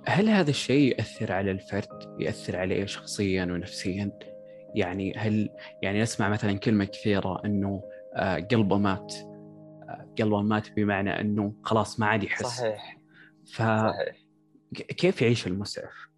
[0.09, 4.19] هل هذا الشيء يأثر على الفرد؟ يأثر عليه شخصيا ونفسيا؟
[4.75, 5.49] يعني هل
[5.83, 7.83] يعني نسمع مثلا كلمة كثيرة إنه
[8.15, 12.99] آه، قلبه مات آه، قلبه مات بمعنى إنه خلاص ما عاد يحس صحيح
[13.47, 14.17] ف صحيح.
[14.75, 16.09] كيف يعيش المسعف؟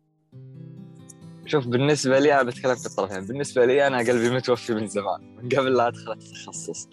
[1.46, 5.48] شوف بالنسبة لي أنا بتكلم في الطرفين، بالنسبة لي أنا قلبي متوفي من زمان، من
[5.48, 6.88] قبل لا أدخل التخصص.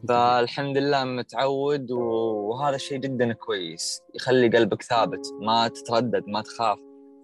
[0.08, 4.00] فالحمد لله متعود وهذا الشيء جدا كويس.
[4.14, 6.78] يخلي قلبك ثابت ما تتردد ما تخاف.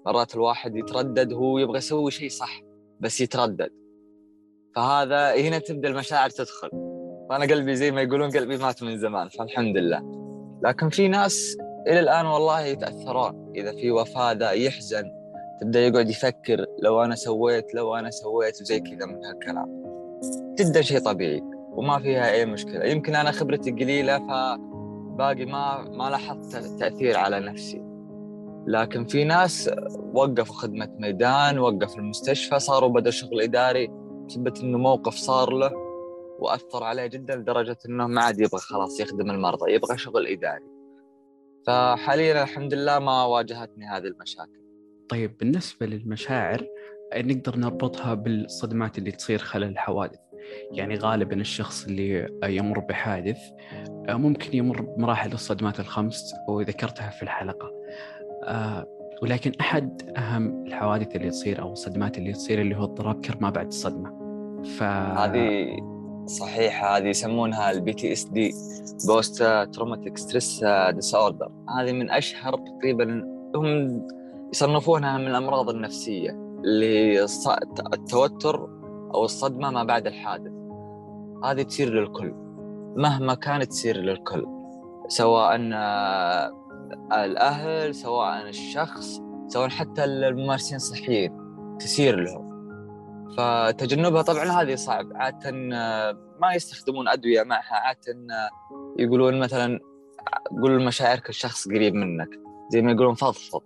[0.06, 2.60] مرات الواحد يتردد هو يبغى يسوي شيء صح
[3.00, 3.70] بس يتردد.
[4.76, 6.70] فهذا هنا تبدأ المشاعر تدخل.
[7.30, 10.02] فأنا قلبي زي ما يقولون قلبي مات من زمان فالحمد لله
[10.64, 13.52] لكن في ناس إلى الآن والله يتأثرون.
[13.56, 15.04] إذا في وفاة ذا يحزن
[15.60, 19.82] تبدأ يقعد يفكر لو أنا سويت لو أنا سويت وزي كذا من هالكلام.
[20.58, 21.55] جدا شيء طبيعي.
[21.76, 22.84] وما فيها أي مشكلة.
[22.84, 27.82] يمكن أنا خبرتي قليلة فباقي ما ما لاحظت تأثير على نفسي.
[28.66, 29.70] لكن في ناس
[30.14, 33.88] وقفوا خدمة ميدان وقف المستشفى صاروا بدل شغل إداري
[34.26, 35.72] بسبب إنه موقف صار له
[36.38, 40.64] وأثر عليه جدا لدرجة إنه ما عاد يبغى خلاص يخدم المرضى يبغى شغل إداري.
[41.66, 44.60] فحاليا الحمد لله ما واجهتني هذه المشاكل.
[45.08, 46.66] طيب بالنسبة للمشاعر
[47.16, 50.18] نقدر نربطها بالصدمات اللي تصير خلال الحوادث؟
[50.72, 53.38] يعني غالبا الشخص اللي يمر بحادث
[54.08, 57.70] ممكن يمر بمراحل الصدمات الخمس وذكرتها في الحلقة.
[58.44, 58.86] آه،
[59.22, 63.50] ولكن أحد أهم الحوادث اللي تصير أو الصدمات اللي تصير اللي هو اضطراب كرب ما
[63.50, 64.16] بعد الصدمة.
[64.78, 64.82] ف...
[64.82, 65.66] هذه
[66.26, 68.50] صحيحة هذه يسمونها ال PTSD
[69.06, 73.24] post traumatic stress disorder هذه من أشهر تقريبا
[73.56, 74.02] هم
[74.52, 76.30] يصنفونها من الأمراض النفسية
[76.64, 77.26] اللي
[77.94, 78.68] التوتر
[79.16, 80.52] أو الصدمة ما بعد الحادث.
[81.44, 82.32] هذه تصير للكل
[82.96, 84.46] مهما كانت تصير للكل
[85.08, 85.56] سواء
[87.12, 91.32] الأهل سواء الشخص سواء حتى الممارسين الصحيين
[91.78, 92.46] تسير لهم.
[93.38, 95.06] فتجنبها طبعا هذه صعب.
[95.14, 95.50] عادة
[96.40, 97.74] ما يستخدمون أدوية معها.
[97.74, 98.16] عادة
[98.98, 99.80] يقولون مثلا
[100.62, 102.28] قول مشاعرك الشخص قريب منك.
[102.72, 103.62] زي ما يقولون فضفض.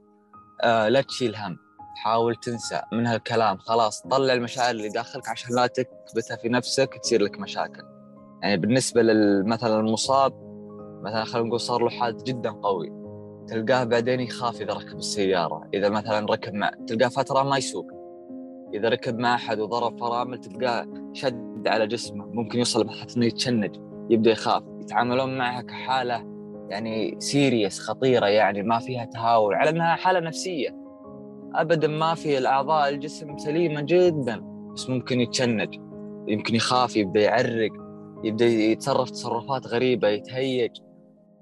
[0.64, 1.56] لا تشيل هم.
[2.04, 3.58] حاول تنسى من هالكلام.
[3.58, 7.82] خلاص طلع المشاعر اللي داخلك عشان لا تكبتها في نفسك تصير لك مشاكل.
[8.42, 9.02] يعني بالنسبة
[9.46, 10.32] مثلا المصاب
[11.04, 12.92] مثلا خلينا نقول صار له حادث جدا قوي
[13.48, 17.86] تلقاه بعدين يخاف إذا ركب السيارة إذا مثلا ركب مع تلقاه فترة ما يسوق
[18.74, 23.76] إذا ركب مع أحد وضرب فرامل تلقاه شد على جسمه ممكن يوصل لمرحلة إنه يتشنج
[24.10, 24.62] يبدأ يخاف.
[24.80, 26.24] يتعاملون معها كحالة
[26.68, 30.79] يعني serious خطيرة يعني ما فيها تهاون على أنها حالة نفسية.
[31.54, 34.40] ابدا ما في الأعضاء الجسم سليمة جدا
[34.74, 35.74] بس ممكن يتشنج
[36.28, 37.70] يمكن يخاف يبدأ يعرق
[38.24, 40.70] يبدأ يتصرف تصرفات غريبة يتهيج.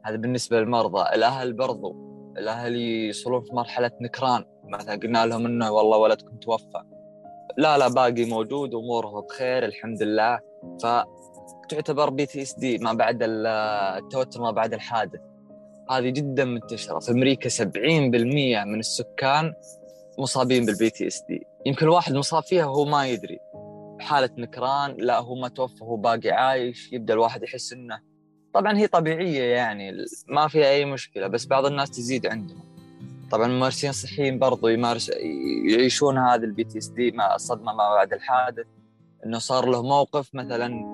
[0.04, 1.14] هذا بالنسبة للمرضى.
[1.14, 1.96] الأهل برضو
[2.38, 4.44] الأهل يوصلون في مرحلة نكران.
[4.64, 6.82] مثلا قلنا لهم إنه والله ولدكم توفى.
[7.58, 10.40] لا لا باقي موجود اموره بخير الحمد لله.
[10.82, 15.20] فتعتبر PTSD ما بعد التوتر ما بعد الحادث.
[15.90, 16.98] هذه جدا منتشرة.
[16.98, 19.52] في أمريكا 70% من السكان
[20.18, 21.46] مصابين بال PTSD.
[21.66, 23.38] يمكن الواحد مصاب فيها وهو ما يدري.
[24.00, 28.00] حالة نكران لا هو ما توفى هو باقي عايش يبدأ الواحد يحس إنه
[28.54, 29.92] طبعا هي طبيعية يعني
[30.28, 32.62] ما فيها أي مشكلة بس بعض الناس تزيد عندهم.
[33.30, 35.10] طبعا الممارسين الصحيين برضو يمارس
[35.70, 38.66] يعيشون هذا ال PTSD مع الصدمة ما بعد الحادث.
[39.26, 40.84] إنه صار له موقف مثلا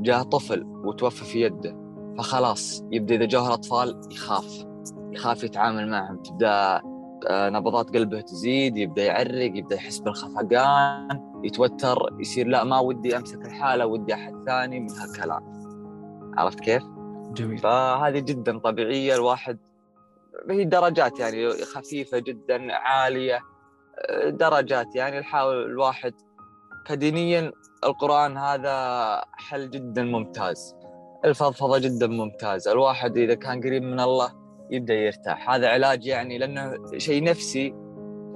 [0.00, 1.76] جاء طفل وتوفى في يده
[2.18, 4.66] فخلاص يبدأ إذا جاه الأطفال يخاف
[5.12, 6.82] يخاف يتعامل معهم تبدأ
[7.30, 13.86] نبضات قلبه تزيد يبدأ يعرق يبدأ يحس بالخفقان يتوتر يصير لا ما ودي أمسك الحالة
[13.86, 15.60] ودي أحد ثاني من هالكلام
[16.38, 16.82] عرفت كيف؟
[17.32, 19.58] جميل فهذه جدا طبيعية الواحد
[20.50, 23.40] هي درجات يعني خفيفة جدا عالية
[23.98, 26.14] آه، درجات يعني يحاول الواحد
[26.86, 27.52] كدينيا
[27.84, 30.74] القرآن هذا حل جدا ممتاز
[31.24, 34.39] الفضفضة جدا ممتازة الواحد إذا كان قريب من الله
[34.70, 35.50] يبدأ يرتاح.
[35.50, 37.74] هذا علاج يعني لأنه شيء نفسي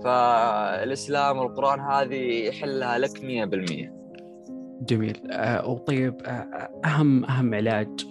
[0.04, 3.90] فالإسلام والقرآن هذه يحلها لك 100%
[4.80, 5.30] جميل.
[5.30, 8.06] آه وطيب آه أهم أهم علاج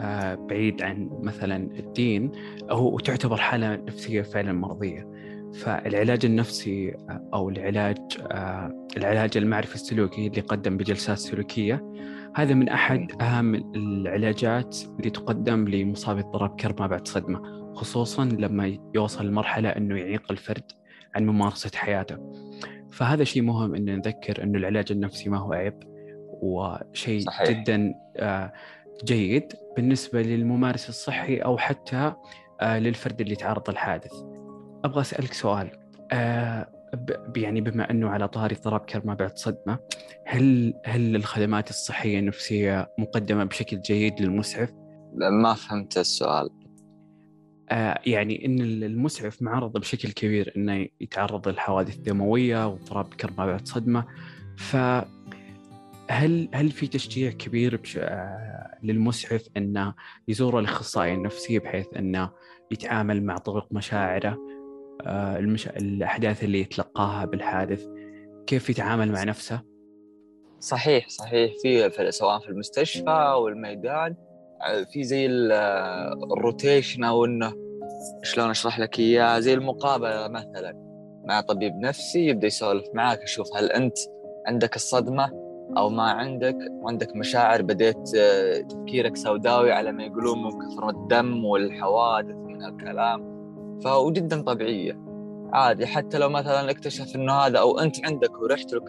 [0.00, 2.32] آه بعيد عن مثلا الدين
[2.70, 5.12] هو تعتبر حالة نفسية فعلا مرضية.
[5.52, 6.94] فالعلاج النفسي
[7.34, 7.98] أو العلاج
[8.96, 11.92] العلاج المعرفي السلوكي اللي يقدم بجلسات سلوكية
[12.34, 17.61] هذا من أحد أهم العلاجات اللي تقدم لمصاب اضطراب كرب ما بعد صدمة.
[17.74, 20.72] خصوصا لما يوصل لمرحلة أنه يعيق الفرد
[21.14, 22.32] عن ممارسة حياته
[22.92, 25.74] فهذا شيء مهم أن نذكر أنه العلاج النفسي ما هو عيب
[26.42, 27.50] وشيء صحيح.
[27.50, 28.52] جدا آه،
[29.04, 32.12] جيد بالنسبة للممارس الصحي أو حتى
[32.60, 34.12] آه، للفرد اللي تعرض للحادث
[34.84, 35.70] أبغى أسألك سؤال
[36.12, 36.68] آه،
[37.36, 39.78] يعني بما أنه على طاري اضطراب كرب بعد صدمة
[40.26, 44.72] هل هل الخدمات الصحية النفسية مقدمة بشكل جيد للمسعف؟
[45.42, 46.61] ما فهمت السؤال
[47.72, 54.04] آه، يعني إن المسعف معرض بشكل كبير إنه يتعرض لحوادث دمويه واضطراب كرب بعد صدمة.
[54.56, 54.76] ف
[56.08, 57.98] هل هل في تشجيع كبير بش...
[57.98, 59.94] آه، للمسعف إنه
[60.28, 62.30] يزور الاخصائي النفسي بحيث إنه
[62.70, 64.38] يتعامل مع طرق مشاعره
[65.06, 65.68] آه، المش...
[65.68, 67.86] الأحداث اللي يتلقاها بالحادث؟
[68.46, 69.62] كيف يتعامل مع نفسه؟
[70.60, 71.52] صحيح صحيح.
[71.62, 74.16] في سواء في المستشفى أو الميدان.
[74.16, 74.31] آه،
[74.90, 75.52] في زي ال-
[76.32, 77.52] الروتيشن أو إنه
[78.22, 80.82] شلون أشرح لك إياه؟ زي المقابلة مثلا
[81.28, 83.94] مع طبيب نفسي يبدأ يسولف معك يشوف هل أنت
[84.46, 85.30] عندك الصدمة
[85.76, 91.44] أو ما عندك وعندك مشاعر بديت آه، تفكيرك سوداوي على ما يقولون من كثر الدم
[91.44, 93.32] والحوادث من الكلام.
[93.84, 94.98] فجدا طبيعيه
[95.52, 98.80] عادي حتى لو مثلا اكتشف إنه هذا أو أنت عندك ورحت له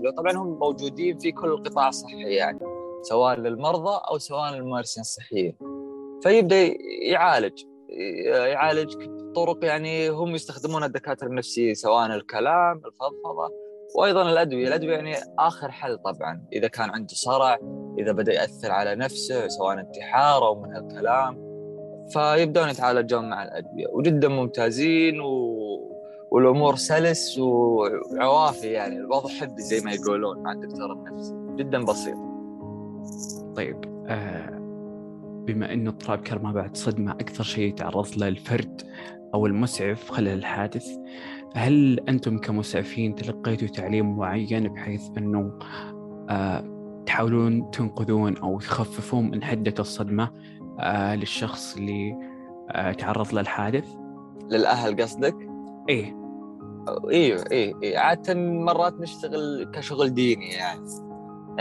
[0.00, 2.58] له طبعا هم موجودين في كل القطاع الصحي يعني.
[3.02, 5.56] سواء للمرضى أو سواء للممارسين الصحيين.
[6.22, 7.62] فيبدأ يعالج.
[8.28, 13.50] يعالج بطرق يعني هم يستخدمون الدكاترة النفسيين سواء الكلام الفضفضة
[13.96, 16.46] وأيضا الأدوية، الأدوية يعني آخر حل طبعا.
[16.52, 17.58] إذا كان عنده صرع
[17.98, 21.50] إذا بدأ يأثر على نفسه سواء انتحار أو من الكلام
[22.12, 23.86] فيبدون يتعالجون مع الأدوية.
[23.92, 25.60] وجدا ممتازين و...
[26.30, 28.96] والأمور سلس وعوافي يعني.
[28.96, 31.34] الوضع حبي زي ما يقولون مع الدكتور النفسي.
[31.56, 32.29] جدا بسيط.
[33.56, 34.60] طيب آه
[35.46, 38.82] بما انه اضطراب كرما بعد صدمة أكثر شيء يتعرض له الفرد
[39.34, 40.86] أو المسعف خلال الحادث
[41.54, 45.58] هل أنتم كمسعفين تلقيتوا تعليم معين بحيث إنه
[46.30, 46.64] آه
[47.06, 50.30] تحاولون تنقذون أو تخففون من حدة الصدمة
[50.80, 52.16] آه للشخص اللي
[52.70, 53.94] آه تعرض للحادث؟
[54.50, 55.36] للأهل قصدك؟
[55.88, 56.16] إيه
[57.10, 61.09] أيوه إيه إيه عادة مرات نشتغل كشغل ديني يعني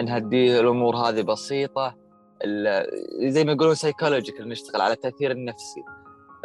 [0.02, 1.96] نهدي الأمور هذه بسيطة.
[3.28, 5.84] زي ما يقولون سايكولوجيكال نشتغل على التأثير النفسي.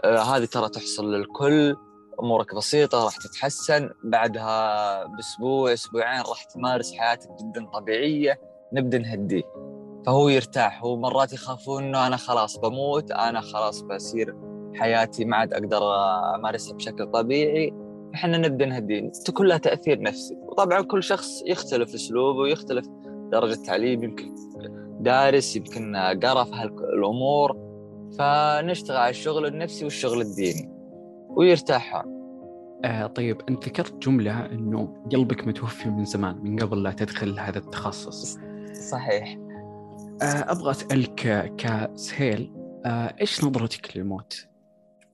[0.05, 1.77] آه هذه ترى تحصل للكل.
[2.21, 3.91] أمورك بسيطة راح تتحسن.
[4.05, 8.41] بعدها بأسبوع أسبوعين راح تمارس حياتك جدا طبيعية.
[8.73, 9.43] نبدأ نهديه.
[10.07, 10.83] فهو يرتاح.
[10.85, 14.37] هو مرات يخافون إنه أنا خلاص بموت أنا خلاص بصير
[14.75, 15.83] حياتي ما عاد أقدر
[16.35, 17.73] أمارسها بشكل طبيعي.
[18.15, 19.13] إحنا نبدأ نهديه.
[19.35, 20.35] كلها تأثير نفسي.
[20.43, 22.87] وطبعا كل شخص يختلف أسلوبه ويختلف
[23.33, 24.35] درجة تعليم يمكن
[25.01, 27.65] دارس يمكن قرأ في هالامور
[28.19, 30.71] فنشتغل على الشغل النفسي والشغل الديني.
[31.29, 32.15] ويرتاحون.
[32.85, 37.59] آه طيب أنت ذكرت جملة إنه قلبك متوفي من زمان من قبل لا تدخل هذا
[37.59, 38.39] التخصص.
[38.91, 39.39] صحيح.
[40.23, 42.53] آه أبغى أسألك كسهيل
[42.87, 44.47] آه إيش نظرتك للموت؟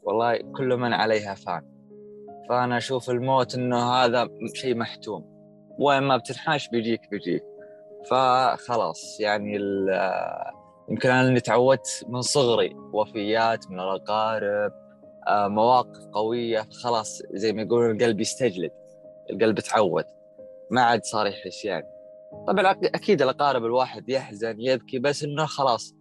[0.02, 1.62] والله كل من عليها فان.
[2.48, 5.24] فأنا أشوف الموت إنه هذا شيء محتوم.
[5.78, 7.42] وين ما بتنحاش بيجيك بيجيك.
[8.10, 9.58] فخلاص يعني
[10.88, 14.72] يمكن أنا اللي تعودت من صغري وفيات من الأقارب
[15.28, 18.70] آه، مواقف قوية خلاص زي ما يقولون القلب يستجلد
[19.30, 20.04] القلب تعود
[20.70, 21.86] ما عاد صار يحس يعني.
[22.46, 25.94] طبعا أكيد الأقارب الواحد يحزن يبكي بس إنه خلاص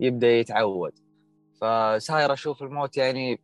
[0.00, 0.92] يبدأ يتعود.
[1.60, 3.40] فصاير أشوف الموت يعني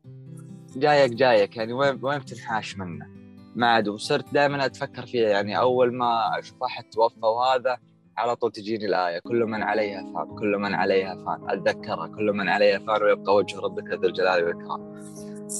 [0.77, 3.07] جايك جايك يعني وين وين بتنحاش منه؟
[3.55, 7.79] ما عاد وصرت دائما أتفكر فيها يعني أول ما أشوف أحد توفى وهذا
[8.19, 12.49] على طول تجيني الآية كل من عليها فان كل من عليها فان أتذكرها كل من
[12.49, 14.95] عليها فان ويبقى وجه ربك ذو الجلال والإكرام.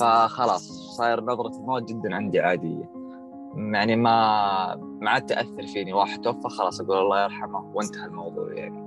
[0.01, 2.91] فخلاص صاير نظرة الموت جدا عندي عادية.
[3.57, 8.85] يعني ما ما عاد تأثر فيني واحد توفى خلاص أقول الله يرحمه وانتهى الموضوع يعني.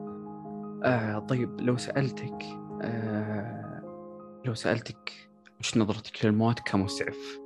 [0.84, 2.44] آه طيب لو سألتك
[2.82, 3.82] آه
[4.46, 5.12] لو سألتك
[5.60, 7.40] وش نظرتك للموت كمسعف؟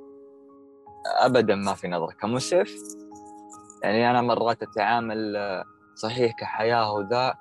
[1.20, 2.72] ابدا ما في نظرة كمسعف؟
[3.84, 7.34] يعني أنا مرات أتعامل آه، صحيح كحياة وذا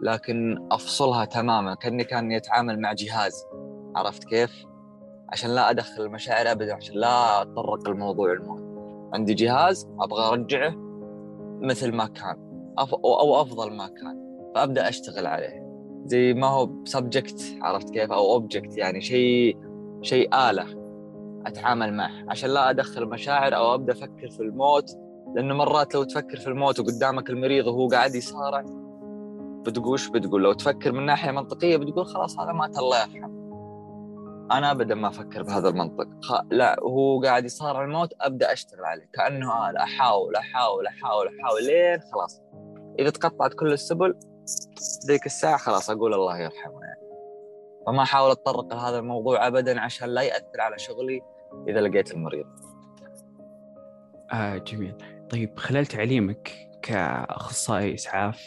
[0.00, 3.44] لكن أفصلها تماما كأني كان يتعامل مع جهاز.
[3.96, 4.64] عرفت كيف؟
[5.32, 8.62] عشان لا أدخل المشاعر ابدا عشان لا اتطرق الموضوع الموت.
[9.14, 10.72] عندي جهاز أبغى أرجعه
[11.62, 12.36] مثل ما كان
[12.80, 15.66] أف- أو أفضل ما كان فأبدأ أشتغل عليه.
[16.04, 19.56] زي ما هو subject عرفت كيف؟ أو object يعني شيء
[20.02, 20.66] شيء آلة
[21.46, 22.10] أتعامل معه.
[22.28, 24.90] عشان لا أدخل مشاعر أو أبدأ أفكر في الموت
[25.34, 28.64] لأنه مرات لو تفكر في الموت وقدامك المريض وهو قاعد يصارع
[29.66, 33.36] بتقول وش بتقول؟ لو تفكر من ناحية منطقية بتقول خلاص هذا مات الله يرحمه.
[34.52, 36.08] أنا ابدا ما أفكر بهذا المنطق.
[36.50, 39.08] لا هو قاعد يصارع الموت أبدأ أشتغل عليه.
[39.12, 42.42] كأنه آلة أحاول أحاول أحاول أحاول لين خلاص.
[42.98, 44.18] إذا تقطعت كل السبل
[45.06, 47.00] ذيك الساعة خلاص أقول الله يرحمه يعني.
[47.86, 51.20] فما أحاول أتطرق لهذا الموضوع ابدا عشان لا يأثر على شغلي
[51.68, 52.46] إذا لقيت المريض.
[54.32, 55.15] آه جميل.
[55.30, 56.52] طيب خلال تعليمك
[56.82, 58.40] كأخصائي إسعاف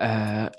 [0.00, 0.52] آه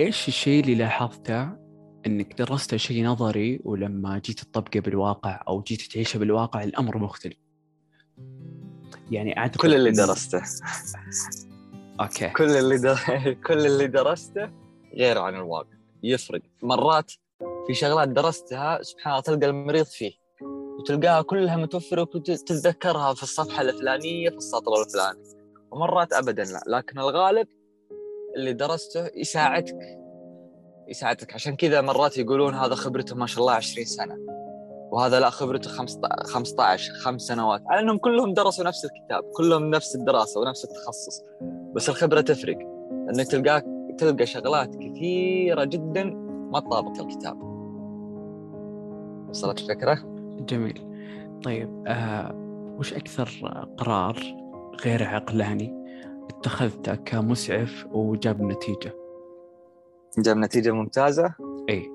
[0.00, 1.62] إيش الشيء اللي لاحظته
[2.06, 7.36] إنك درسته شيء نظري ولما جيت تطبقه بالواقع أو جيت تعيشه بالواقع الأمر مختلف؟
[9.10, 10.42] يعني أعتقد كل اللي درسته.
[12.00, 12.28] أوكي.
[12.28, 12.98] كل اللي در...
[13.46, 14.50] كل اللي درسته
[14.94, 15.76] غير عن الواقع.
[16.02, 16.42] يفرق.
[16.62, 17.12] مرات
[17.66, 20.21] في شغلات درستها سبحان الله تلقى المريض فيه.
[20.82, 25.22] وتلقاها كلها متوفرة وتتذكرها في الصفحة الفلانية في السطر الفلاني.
[25.70, 26.62] ومرات أبدا لا.
[26.66, 27.48] لكن الغالب
[28.36, 29.98] اللي درسته يساعدك
[30.88, 31.34] يساعدك.
[31.34, 34.18] عشان كذا مرات يقولون هذا خبرته ما شاء الله 20 سنة
[34.92, 35.70] وهذا لا خبرته
[36.24, 37.62] 15 خمس سنوات.
[37.66, 41.22] على إنهم كلهم درسوا نفس الكتاب كلهم نفس الدراسة ونفس التخصص.
[41.74, 42.58] بس الخبرة تفرق.
[42.90, 43.64] إنك تلقاك
[43.98, 46.04] تلقى شغلات كثيرة جدا
[46.52, 47.42] ما تطابق الكتاب.
[49.28, 50.11] وصلت الفكرة؟
[50.46, 50.88] جميل
[51.44, 52.34] طيب آه
[52.78, 53.28] وش أكثر
[53.78, 54.16] قرار
[54.84, 55.82] غير عقلاني
[56.30, 58.94] اتخذته كمسعف وجاب نتيجة؟
[60.18, 61.34] جاب نتيجة ممتازة؟
[61.68, 61.90] إي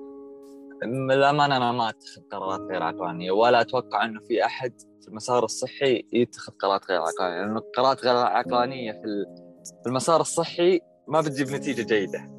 [0.84, 4.72] للأمانة أنا ما أتخذ قرارات غير عقلانية ولا أتوقع أنه في أحد
[5.02, 11.20] في المسار الصحي يتخذ قرارات غير عقلانية لأنه القرارات غير عقلانية في المسار الصحي ما
[11.20, 12.37] بتجيب نتيجة جيدة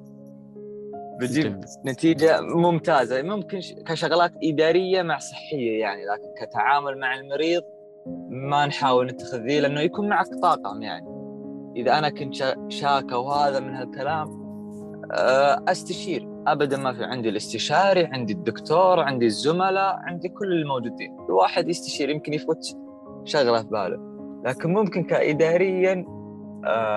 [1.20, 1.66] بتجيب جميل.
[1.86, 3.22] نتيجة ممتازة.
[3.22, 7.62] ممكن كشغلات إدارية مع صحية يعني لكن كتعامل مع المريض
[8.30, 11.08] ما نحاول نتخذ ذي لأنه يكون معك طاقم يعني.
[11.76, 14.50] إذا أنا كنت شا- شاكة وهذا من هالكلام
[15.14, 16.30] آه، أستشير.
[16.48, 21.18] أبدا ما في عندي الاستشاري عندي الدكتور عندي الزملاء عندي كل الموجودين.
[21.30, 22.58] الواحد يستشير يمكن يفوت
[23.24, 23.98] شغلة في باله.
[24.46, 26.19] لكن ممكن كإداريا آه،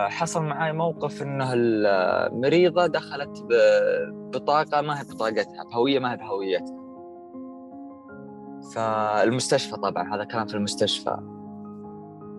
[0.08, 3.46] حصل معي موقف إنه المريضة دخلت
[4.32, 6.82] بطاقة ما هي بطاقتها بهوية ما هي بهويتها.
[8.74, 11.16] فالمستشفى طبعا هذا كلام في المستشفى.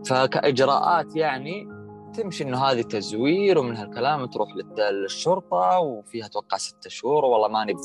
[0.06, 1.68] فكإجراءات يعني
[2.14, 4.50] تمشي إنه هذه تزوير ومن هالكلام تروح
[4.92, 7.76] للشرطة وفيها أتوقع ستة شهور والله ماني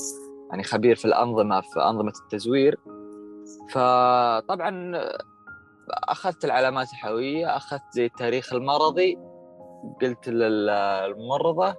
[0.50, 2.80] يعني خبير في الأنظمة في أنظمة التزوير.
[3.70, 4.92] فطبعا
[5.90, 9.18] أخذت العلامات الحيوية أخذت زي التاريخ المرضي.
[10.02, 11.74] قلت للممرضة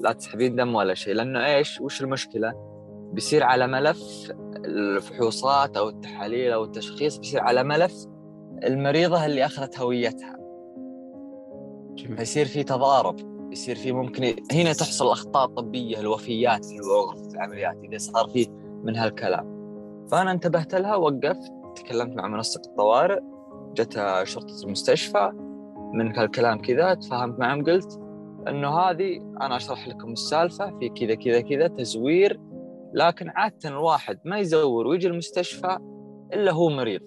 [0.00, 2.52] لا تسحبين دم ولا شيء لأنه إيش؟ وش المشكلة؟
[3.12, 4.32] بيصير على ملف
[4.64, 8.06] الفحوصات أو التحاليل أو التشخيص بيصير على ملف
[8.64, 10.36] المريضة اللي أخذت هويتها.
[11.94, 12.16] جميل.
[12.16, 13.16] فيصير في تضارب
[13.52, 18.48] يصير في ممكن هنا تحصل أخطاء طبية الوفيات في غرفه العمليات إذا صار في
[18.84, 19.54] من هالكلام.
[20.10, 23.20] فأنا انتبهت لها وقفت تكلمت مع منسق الطوارئ
[23.74, 25.32] جت شرطة المستشفى
[25.94, 28.00] من هالكلام كذا تفاهمت معهم قلت
[28.48, 32.40] إنه هذه أنا أشرح لكم السالفة في كذا كذا كذا تزوير
[32.94, 35.78] لكن عاده الواحد ما يزور ويجي المستشفى
[36.32, 37.00] إلا هو مريض.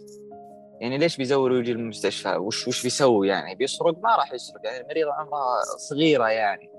[0.81, 5.07] يعني ليش بيزور ويجي المستشفى؟ وش وش بيسوي يعني؟ بيسرق؟ ما راح يسرق يعني المريض
[5.07, 6.71] عمرها صغيرة يعني.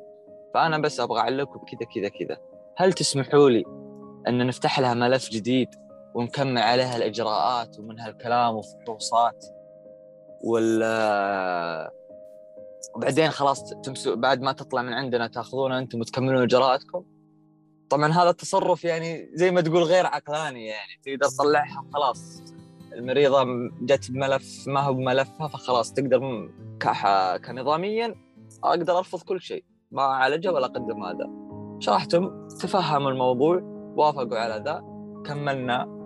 [0.55, 2.37] فأنا بس أبغى أعلقكم كذا كذا كذا.
[2.77, 3.65] هل تسمحوا لي
[4.29, 5.69] إن نفتح لها ملف جديد
[6.15, 9.45] ونكمل عليها الإجراءات ومن هالكلام وفحوصات
[10.45, 11.98] ولا
[12.95, 17.05] وبعدين خلاص تمسوا بعد ما تطلع من عندنا تاخذونها أنتم وتكملون اجراءاتكم.
[17.91, 22.43] طبعا هذا التصرف يعني زي ما تقول غير عقلاني يعني تقدر تطلعها خلاص.
[22.93, 23.45] المريضة
[23.83, 26.51] جت بملف ما هو بملفها فخلاص تقدر
[27.47, 28.15] كنظاميا
[28.65, 29.65] أقدر أرفض كل شيء.
[29.91, 31.31] ما أعالجها ولا أقدم هذا.
[31.81, 33.61] شرحتم تفهموا الموضوع
[33.97, 34.85] وافقوا على ذا.
[35.27, 35.99] كملنا.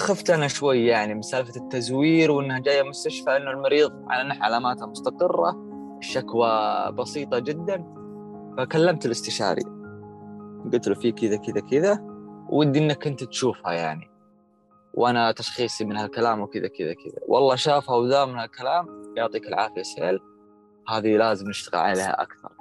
[0.00, 4.86] خفت أنا شوي يعني من سالفة التزوير وإنها جاية مستشفى إنه المريض على انها علاماتها
[4.86, 5.61] مستقرة.
[6.02, 6.50] الشكوى
[6.92, 7.84] بسيطة جدا.
[8.58, 9.62] فكلمت الاستشاري.
[10.72, 11.98] قلت له في كذا كذا كذا
[12.48, 14.10] ودي إنك أنت تشوفها يعني.
[14.94, 17.18] وأنا تشخيصي من هالكلام وكذا كذا كذا.
[17.28, 20.20] والله شافها وذا من هالكلام يعطيك العافية سهيل.
[20.88, 22.52] هذه لازم نشتغل عليها أكثر.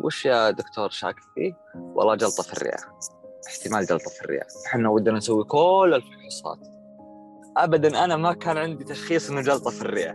[0.00, 2.78] وش يا دكتور شاك فيه؟ والله جلطة في الرئه
[3.48, 6.58] احتمال جلطة في الرئه إحنا ودنا نسوي كل الفحوصات.
[7.56, 10.14] ابدا أنا ما كان عندي تشخيص إنه جلطة في الرئه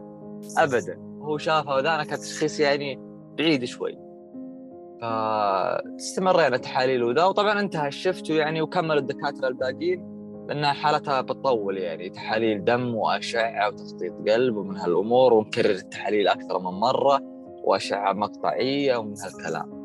[0.58, 1.07] ابدا.
[1.28, 3.00] هو شافها وذا أنا كان تشخيص يعني
[3.38, 3.98] بعيد شوي.
[5.02, 10.18] فاستمرينا تحاليل وذا وطبعا انتهى الشفت يعني وكمل الدكاترة الباقيين
[10.48, 16.80] لانها حالتها بتطول يعني تحاليل دم وأشعة وتخطيط قلب ومن هالأمور ونكرر التحاليل أكثر من
[16.80, 17.20] مرة
[17.64, 19.78] وأشعة مقطعية ومن هالكلام.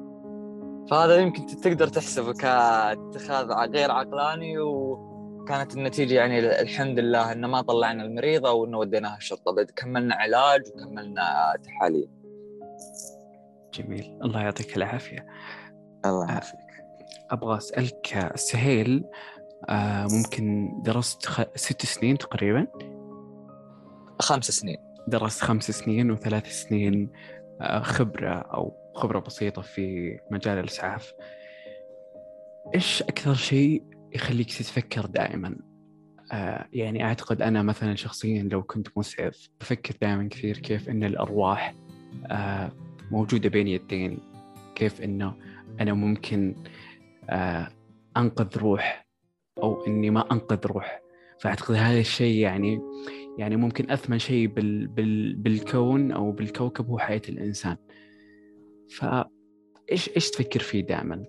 [0.91, 4.59] فهذا يمكن تقدر تحسبه كاتخاذ غير عقلاني
[5.43, 10.63] وكانت النتيجة يعني الحمد لله إنه ما طلعنا المريضة وإنه وديناها الشرطه بعد كملنا علاج
[10.75, 12.09] وكملنا تحاليل.
[13.75, 14.19] جميل.
[14.25, 15.27] الله يعطيك العافية.
[16.05, 16.61] الله يعافيك.
[17.31, 19.05] أبغى أسألك سهيل
[19.69, 21.43] آه ممكن درست خ...
[21.57, 22.67] ست سنين تقريبا؟
[24.21, 24.79] خمس سنين.
[25.09, 27.13] درست خمس سنين وثلاث سنين
[27.61, 31.13] آه خبرة أو خبرة بسيطة في مجال الإسعاف.
[32.75, 35.57] إيش أكثر شيء يخليك تتفكر دائما.
[36.33, 41.75] آه يعني أعتقد أنا مثلا شخصيا لو كنت مسعف بفكر دائما كثير كيف أن الأرواح
[42.27, 42.73] آه
[43.11, 44.19] موجودة بين يدين
[44.75, 45.35] كيف إنه
[45.81, 46.55] أنا ممكن
[47.31, 47.69] آه
[48.17, 49.07] أنقذ روح
[49.63, 51.03] أو إني ما أنقذ روح.
[51.41, 52.81] فأعتقد هذا الشيء يعني
[53.39, 57.77] يعني ممكن أثمن شيء بال بال بالكون أو بالكوكب هو حياة الإنسان.
[58.91, 59.05] ف
[59.93, 61.25] إيش إيش تفكر فيه دائما؟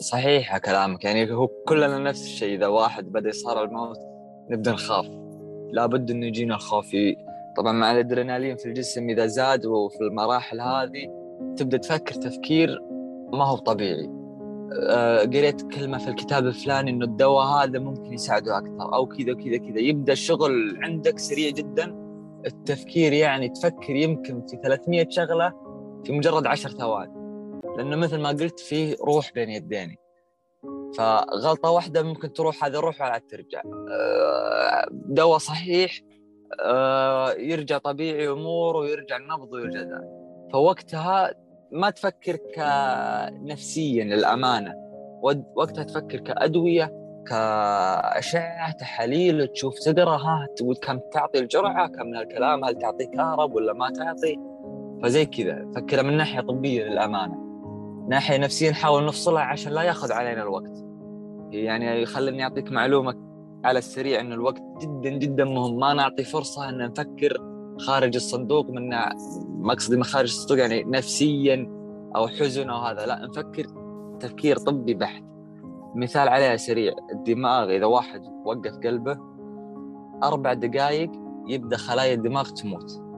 [0.00, 3.98] صحيح كلامك يعني هو كلنا نفس الشيء إذا واحد بدأ يصار الموت
[4.50, 5.06] نبدأ نخاف.
[5.72, 6.96] لابد إنه يجينا الخوف.
[7.56, 11.08] طبعا مع الأدرينالين في الجسم إذا زاد وفي المراحل هذه
[11.56, 12.80] تبدأ تفكر تفكير
[13.32, 14.10] ما هو طبيعي.
[14.88, 19.56] آه، قريت كلمة في الكتاب الفلاني إنه الدواء هذا ممكن يساعده أكثر أو كذا كذا
[19.56, 21.94] كذا يبدأ الشغل عندك سريع جدا.
[22.46, 25.52] التفكير يعني تفكر يمكن في 300 شغلة
[26.04, 27.19] في مجرد 10 ثواني.
[27.76, 29.98] لأنه مثل ما قلت فيه روح بين يديني.
[30.98, 33.62] فغلطة واحدة ممكن تروح هذا الروح ولا ترجع.
[33.90, 36.00] آه، دواء صحيح
[36.60, 40.08] آه، يرجع طبيعي أمور ويرجع النبض ويرجع ذلك
[40.52, 41.34] فوقتها
[41.72, 44.74] ما تفكر كنفسيا للأمانة.
[45.56, 50.48] وقتها تفكر كأدوية كأشعة تحاليل تشوف تقرا ها
[50.82, 54.36] كم تعطي الجرعة كم من الكلام هل تعطي كهرب ولا ما تعطي؟
[55.02, 55.70] فزي كذا.
[55.76, 57.49] فكر من ناحية طبية للأمانة.
[58.08, 60.84] ناحية نفسية نحاول نفصلها عشان لا ياخذ علينا الوقت.
[61.50, 63.14] يعني خليني أعطيك معلومة
[63.64, 65.78] على السريع انه الوقت جدا جدا مهم.
[65.78, 67.38] ما نعطي فرصة إن نفكر
[67.78, 68.90] خارج الصندوق من
[69.48, 71.70] مقصدي من خارج الصندوق يعني نفسيا
[72.16, 73.06] أو حزن أو هذا.
[73.06, 73.66] لا نفكر
[74.20, 75.24] تفكير طبي بحت.
[75.94, 76.92] مثال عليها سريع.
[77.12, 79.18] الدماغ إذا واحد وقف قلبه
[80.22, 81.10] أربع دقائق
[81.46, 83.09] يبدأ خلايا الدماغ تموت.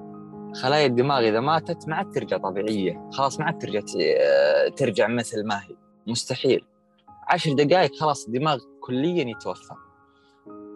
[0.55, 3.11] خلايا الدماغ إذا ماتت ما عاد ترجع طبيعية.
[3.13, 3.81] خلاص ما عاد ترجع
[4.77, 5.77] ترجع مثل ما هي.
[6.07, 6.65] مستحيل.
[7.29, 9.75] عشر دقائق خلاص الدماغ كليا يتوفى.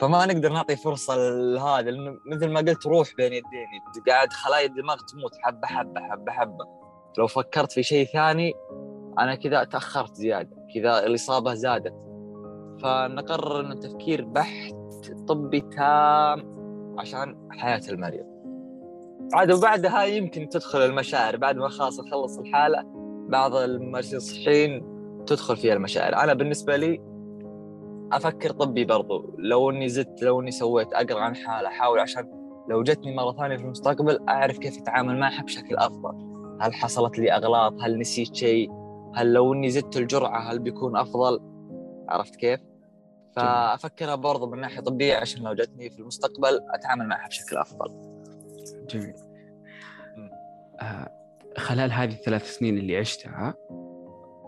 [0.01, 4.97] فما نقدر نعطي فرصة لهذا لأنه مثل ما قلت روح بين يديني قاعد خلايا الدماغ
[4.97, 6.65] تموت حبة حبة حبة حبة.
[7.19, 8.53] لو فكرت في شيء ثاني
[9.19, 10.57] أنا كذا تأخرت زيادة.
[10.75, 11.95] كذا الإصابة زادت.
[12.83, 14.75] فنقرر انه تفكير بحت
[15.29, 16.57] طبي تام
[16.99, 18.36] عشان حياة المريض.
[19.35, 22.83] عاد وبعدها يمكن تدخل المشاعر بعد ما خلاص نخلص الحالة
[23.29, 24.97] بعض الممارسين الصحيين
[25.27, 26.15] تدخل فيها المشاعر.
[26.15, 27.01] أنا بالنسبة لي
[28.13, 32.25] أفكر طبي برضو لو إني زدت لو إني سويت أقرأ عن حالة أحاول عشان
[32.69, 36.27] لو جتني مرة ثانية في المستقبل أعرف كيف أتعامل معها بشكل أفضل.
[36.61, 38.71] هل حصلت لي أغلاط؟ هل نسيت شيء؟
[39.15, 41.41] هل لو إني زدت الجرعة هل بيكون أفضل؟
[42.09, 42.61] عرفت كيف؟
[43.37, 48.16] فأفكرها برضو من ناحية طبية عشان لو جتني في المستقبل أتعامل معها بشكل أفضل.
[48.87, 49.15] جميل.
[50.81, 51.13] آه
[51.59, 53.55] خلال هذه الثلاث سنين اللي عشتها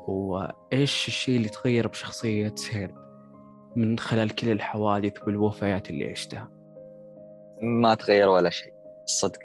[0.08, 2.94] وإيش الشيء اللي تغير بشخصية سهيل
[3.76, 6.50] من خلال كل الحوادث والوفيات اللي عشتها؟
[7.62, 8.72] ما تغير ولا شيء
[9.06, 9.38] صدق.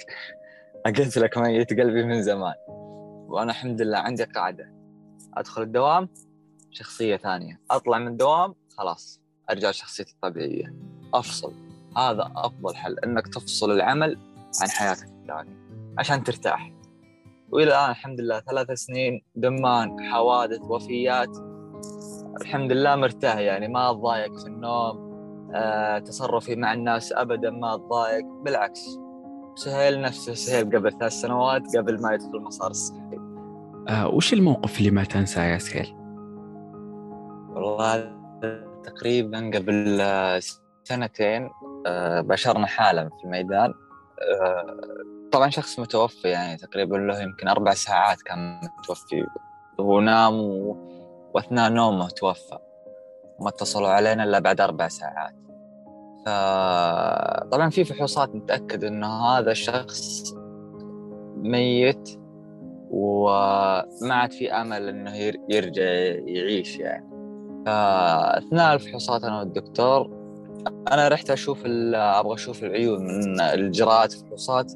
[0.86, 2.54] قلت لك ميت قلبي من زمان.
[3.28, 4.74] وأنا الحمد لله عندي قاعدة.
[5.34, 6.10] أدخل الدوام
[6.72, 7.62] شخصية ثانية.
[7.72, 9.22] أطلع من الدوام خلاص.
[9.50, 10.76] أرجع شخصيتي الطبيعية.
[11.14, 11.54] أفصل.
[11.98, 14.18] هذا أفضل حل إنك تفصل العمل
[14.62, 15.58] عن حياتك الثانية
[15.98, 16.74] عشان ترتاح.
[17.52, 21.38] وإلى الآن الحمد لله ثلاث سنين دمان حوادث وفيات
[22.42, 25.14] الحمد لله مرتاح يعني ما اتضايق في النوم
[25.56, 29.00] أه تصرفي مع الناس ابدا ما اتضايق بالعكس
[29.56, 33.18] سهيل نفسه سهيل قبل ثلاث سنوات قبل ما يدخل المسار الصحي.
[33.90, 35.96] أه وش الموقف اللي ما تنساه يا سهيل؟
[37.56, 38.14] والله
[38.84, 40.02] تقريبا قبل
[40.84, 41.50] سنتين
[41.88, 43.70] أه بشرنا حالة في الميدان.
[43.70, 43.83] آه،
[45.32, 49.26] طبعا شخص متوفي يعني تقريبا له يمكن أربع ساعات كان متوفي.
[49.80, 50.78] هو نام و...
[51.34, 52.58] وأثناء نومه توفى.
[53.40, 55.34] وما اتصلوا علينا إلا بعد أربع ساعات.
[57.52, 60.34] طبعا في فحوصات نتأكد أنه هذا الشخص
[61.36, 62.20] ميت
[62.90, 65.16] وما عاد في أمل أنه
[65.50, 65.84] يرجع
[66.26, 67.10] يعيش يعني.
[67.66, 70.23] فأثناء الفحوصات أنا والدكتور
[70.68, 74.74] أنا رحت أشوف أبغى أشوف العيون من الجراءات الفحوصات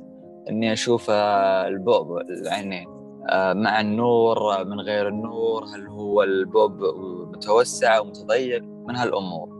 [0.49, 2.87] إني أشوف آه، البؤبؤ العينين
[3.29, 9.57] آه، مع النور من غير النور هل هو البؤبؤ متوسع ومتضيق؟ من هالأمور.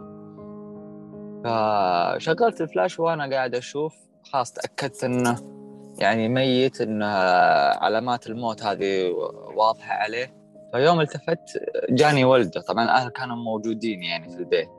[1.44, 3.96] فشغلت الفلاش وأنا قاعد أشوف
[4.32, 5.36] خلاص تأكدت إنه
[5.98, 7.06] يعني ميت انه
[7.76, 9.12] علامات الموت هذه
[9.56, 10.38] واضحة عليه.
[10.74, 11.40] فيوم التفت
[11.90, 14.70] جاني ولده طبعا الاهل كانوا موجودين يعني في البيت.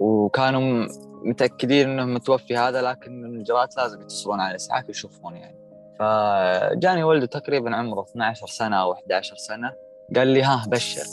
[0.00, 0.86] وكانوا
[1.24, 5.58] متأكدين انه متوفي هذا لكن الاجراءات لازم يتصلون على الاسعاف يشوفون يعني.
[5.98, 9.72] فجاني ولده تقريبا عمره 12 سنة أو 11 سنة
[10.16, 11.04] قال لي ها بشر.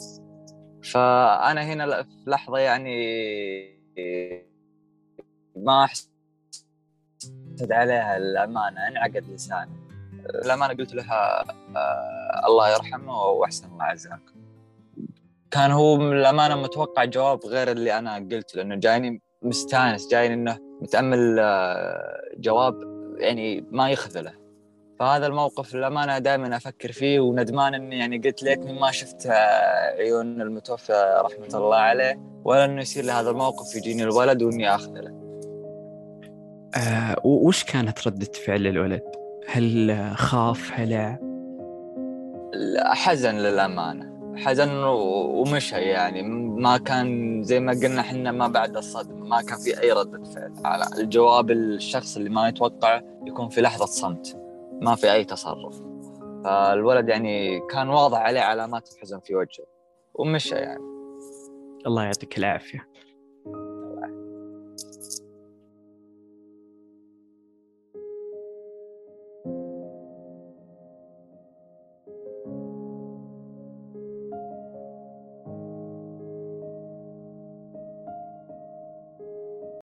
[0.84, 2.96] فأنا هنا في لحظة يعني
[5.56, 6.12] ما أحسد
[7.72, 9.86] عليها الأمانة انعقد لساني.
[10.46, 11.44] أنا قلت لها
[11.76, 14.35] آه الله يرحمه وأحسن الله عزاك
[15.56, 21.40] كان هو الأمانة متوقع جواب غير اللي أنا قلته لأنه جايني مستانس جايني إنه متأمل
[21.40, 22.74] آه جواب
[23.18, 24.32] يعني ما يخذله
[25.00, 29.28] فهذا الموقف للأمانة دائما أفكر فيه وندمان إني يعني قلت ليتني ما شفت
[30.00, 35.22] عيون المتوفى رحمة الله عليه ولا إنه يصير لي هذا الموقف يجيني الولد وإني آخذه
[36.78, 39.04] آه وش كانت ردة فعل الولد؟
[39.48, 41.20] هل خاف هلع؟
[42.94, 46.24] حزن للأمانة حزن ومشى يعني.
[46.62, 50.54] ما كان زي ما قلنا إحنا ما بعد الصدمة ما كان في أي ردة فعل.
[50.66, 54.38] على الجواب الشخص اللي ما يتوقع يكون في لحظة صمت
[54.82, 55.82] ما في أي تصرف.
[56.44, 59.66] فالولد يعني كان واضح عليه علامات الحزن في وجهه
[60.14, 60.84] ومشى يعني.
[61.88, 62.80] الله يعطيك العافية.
[62.80, 62.95] الله.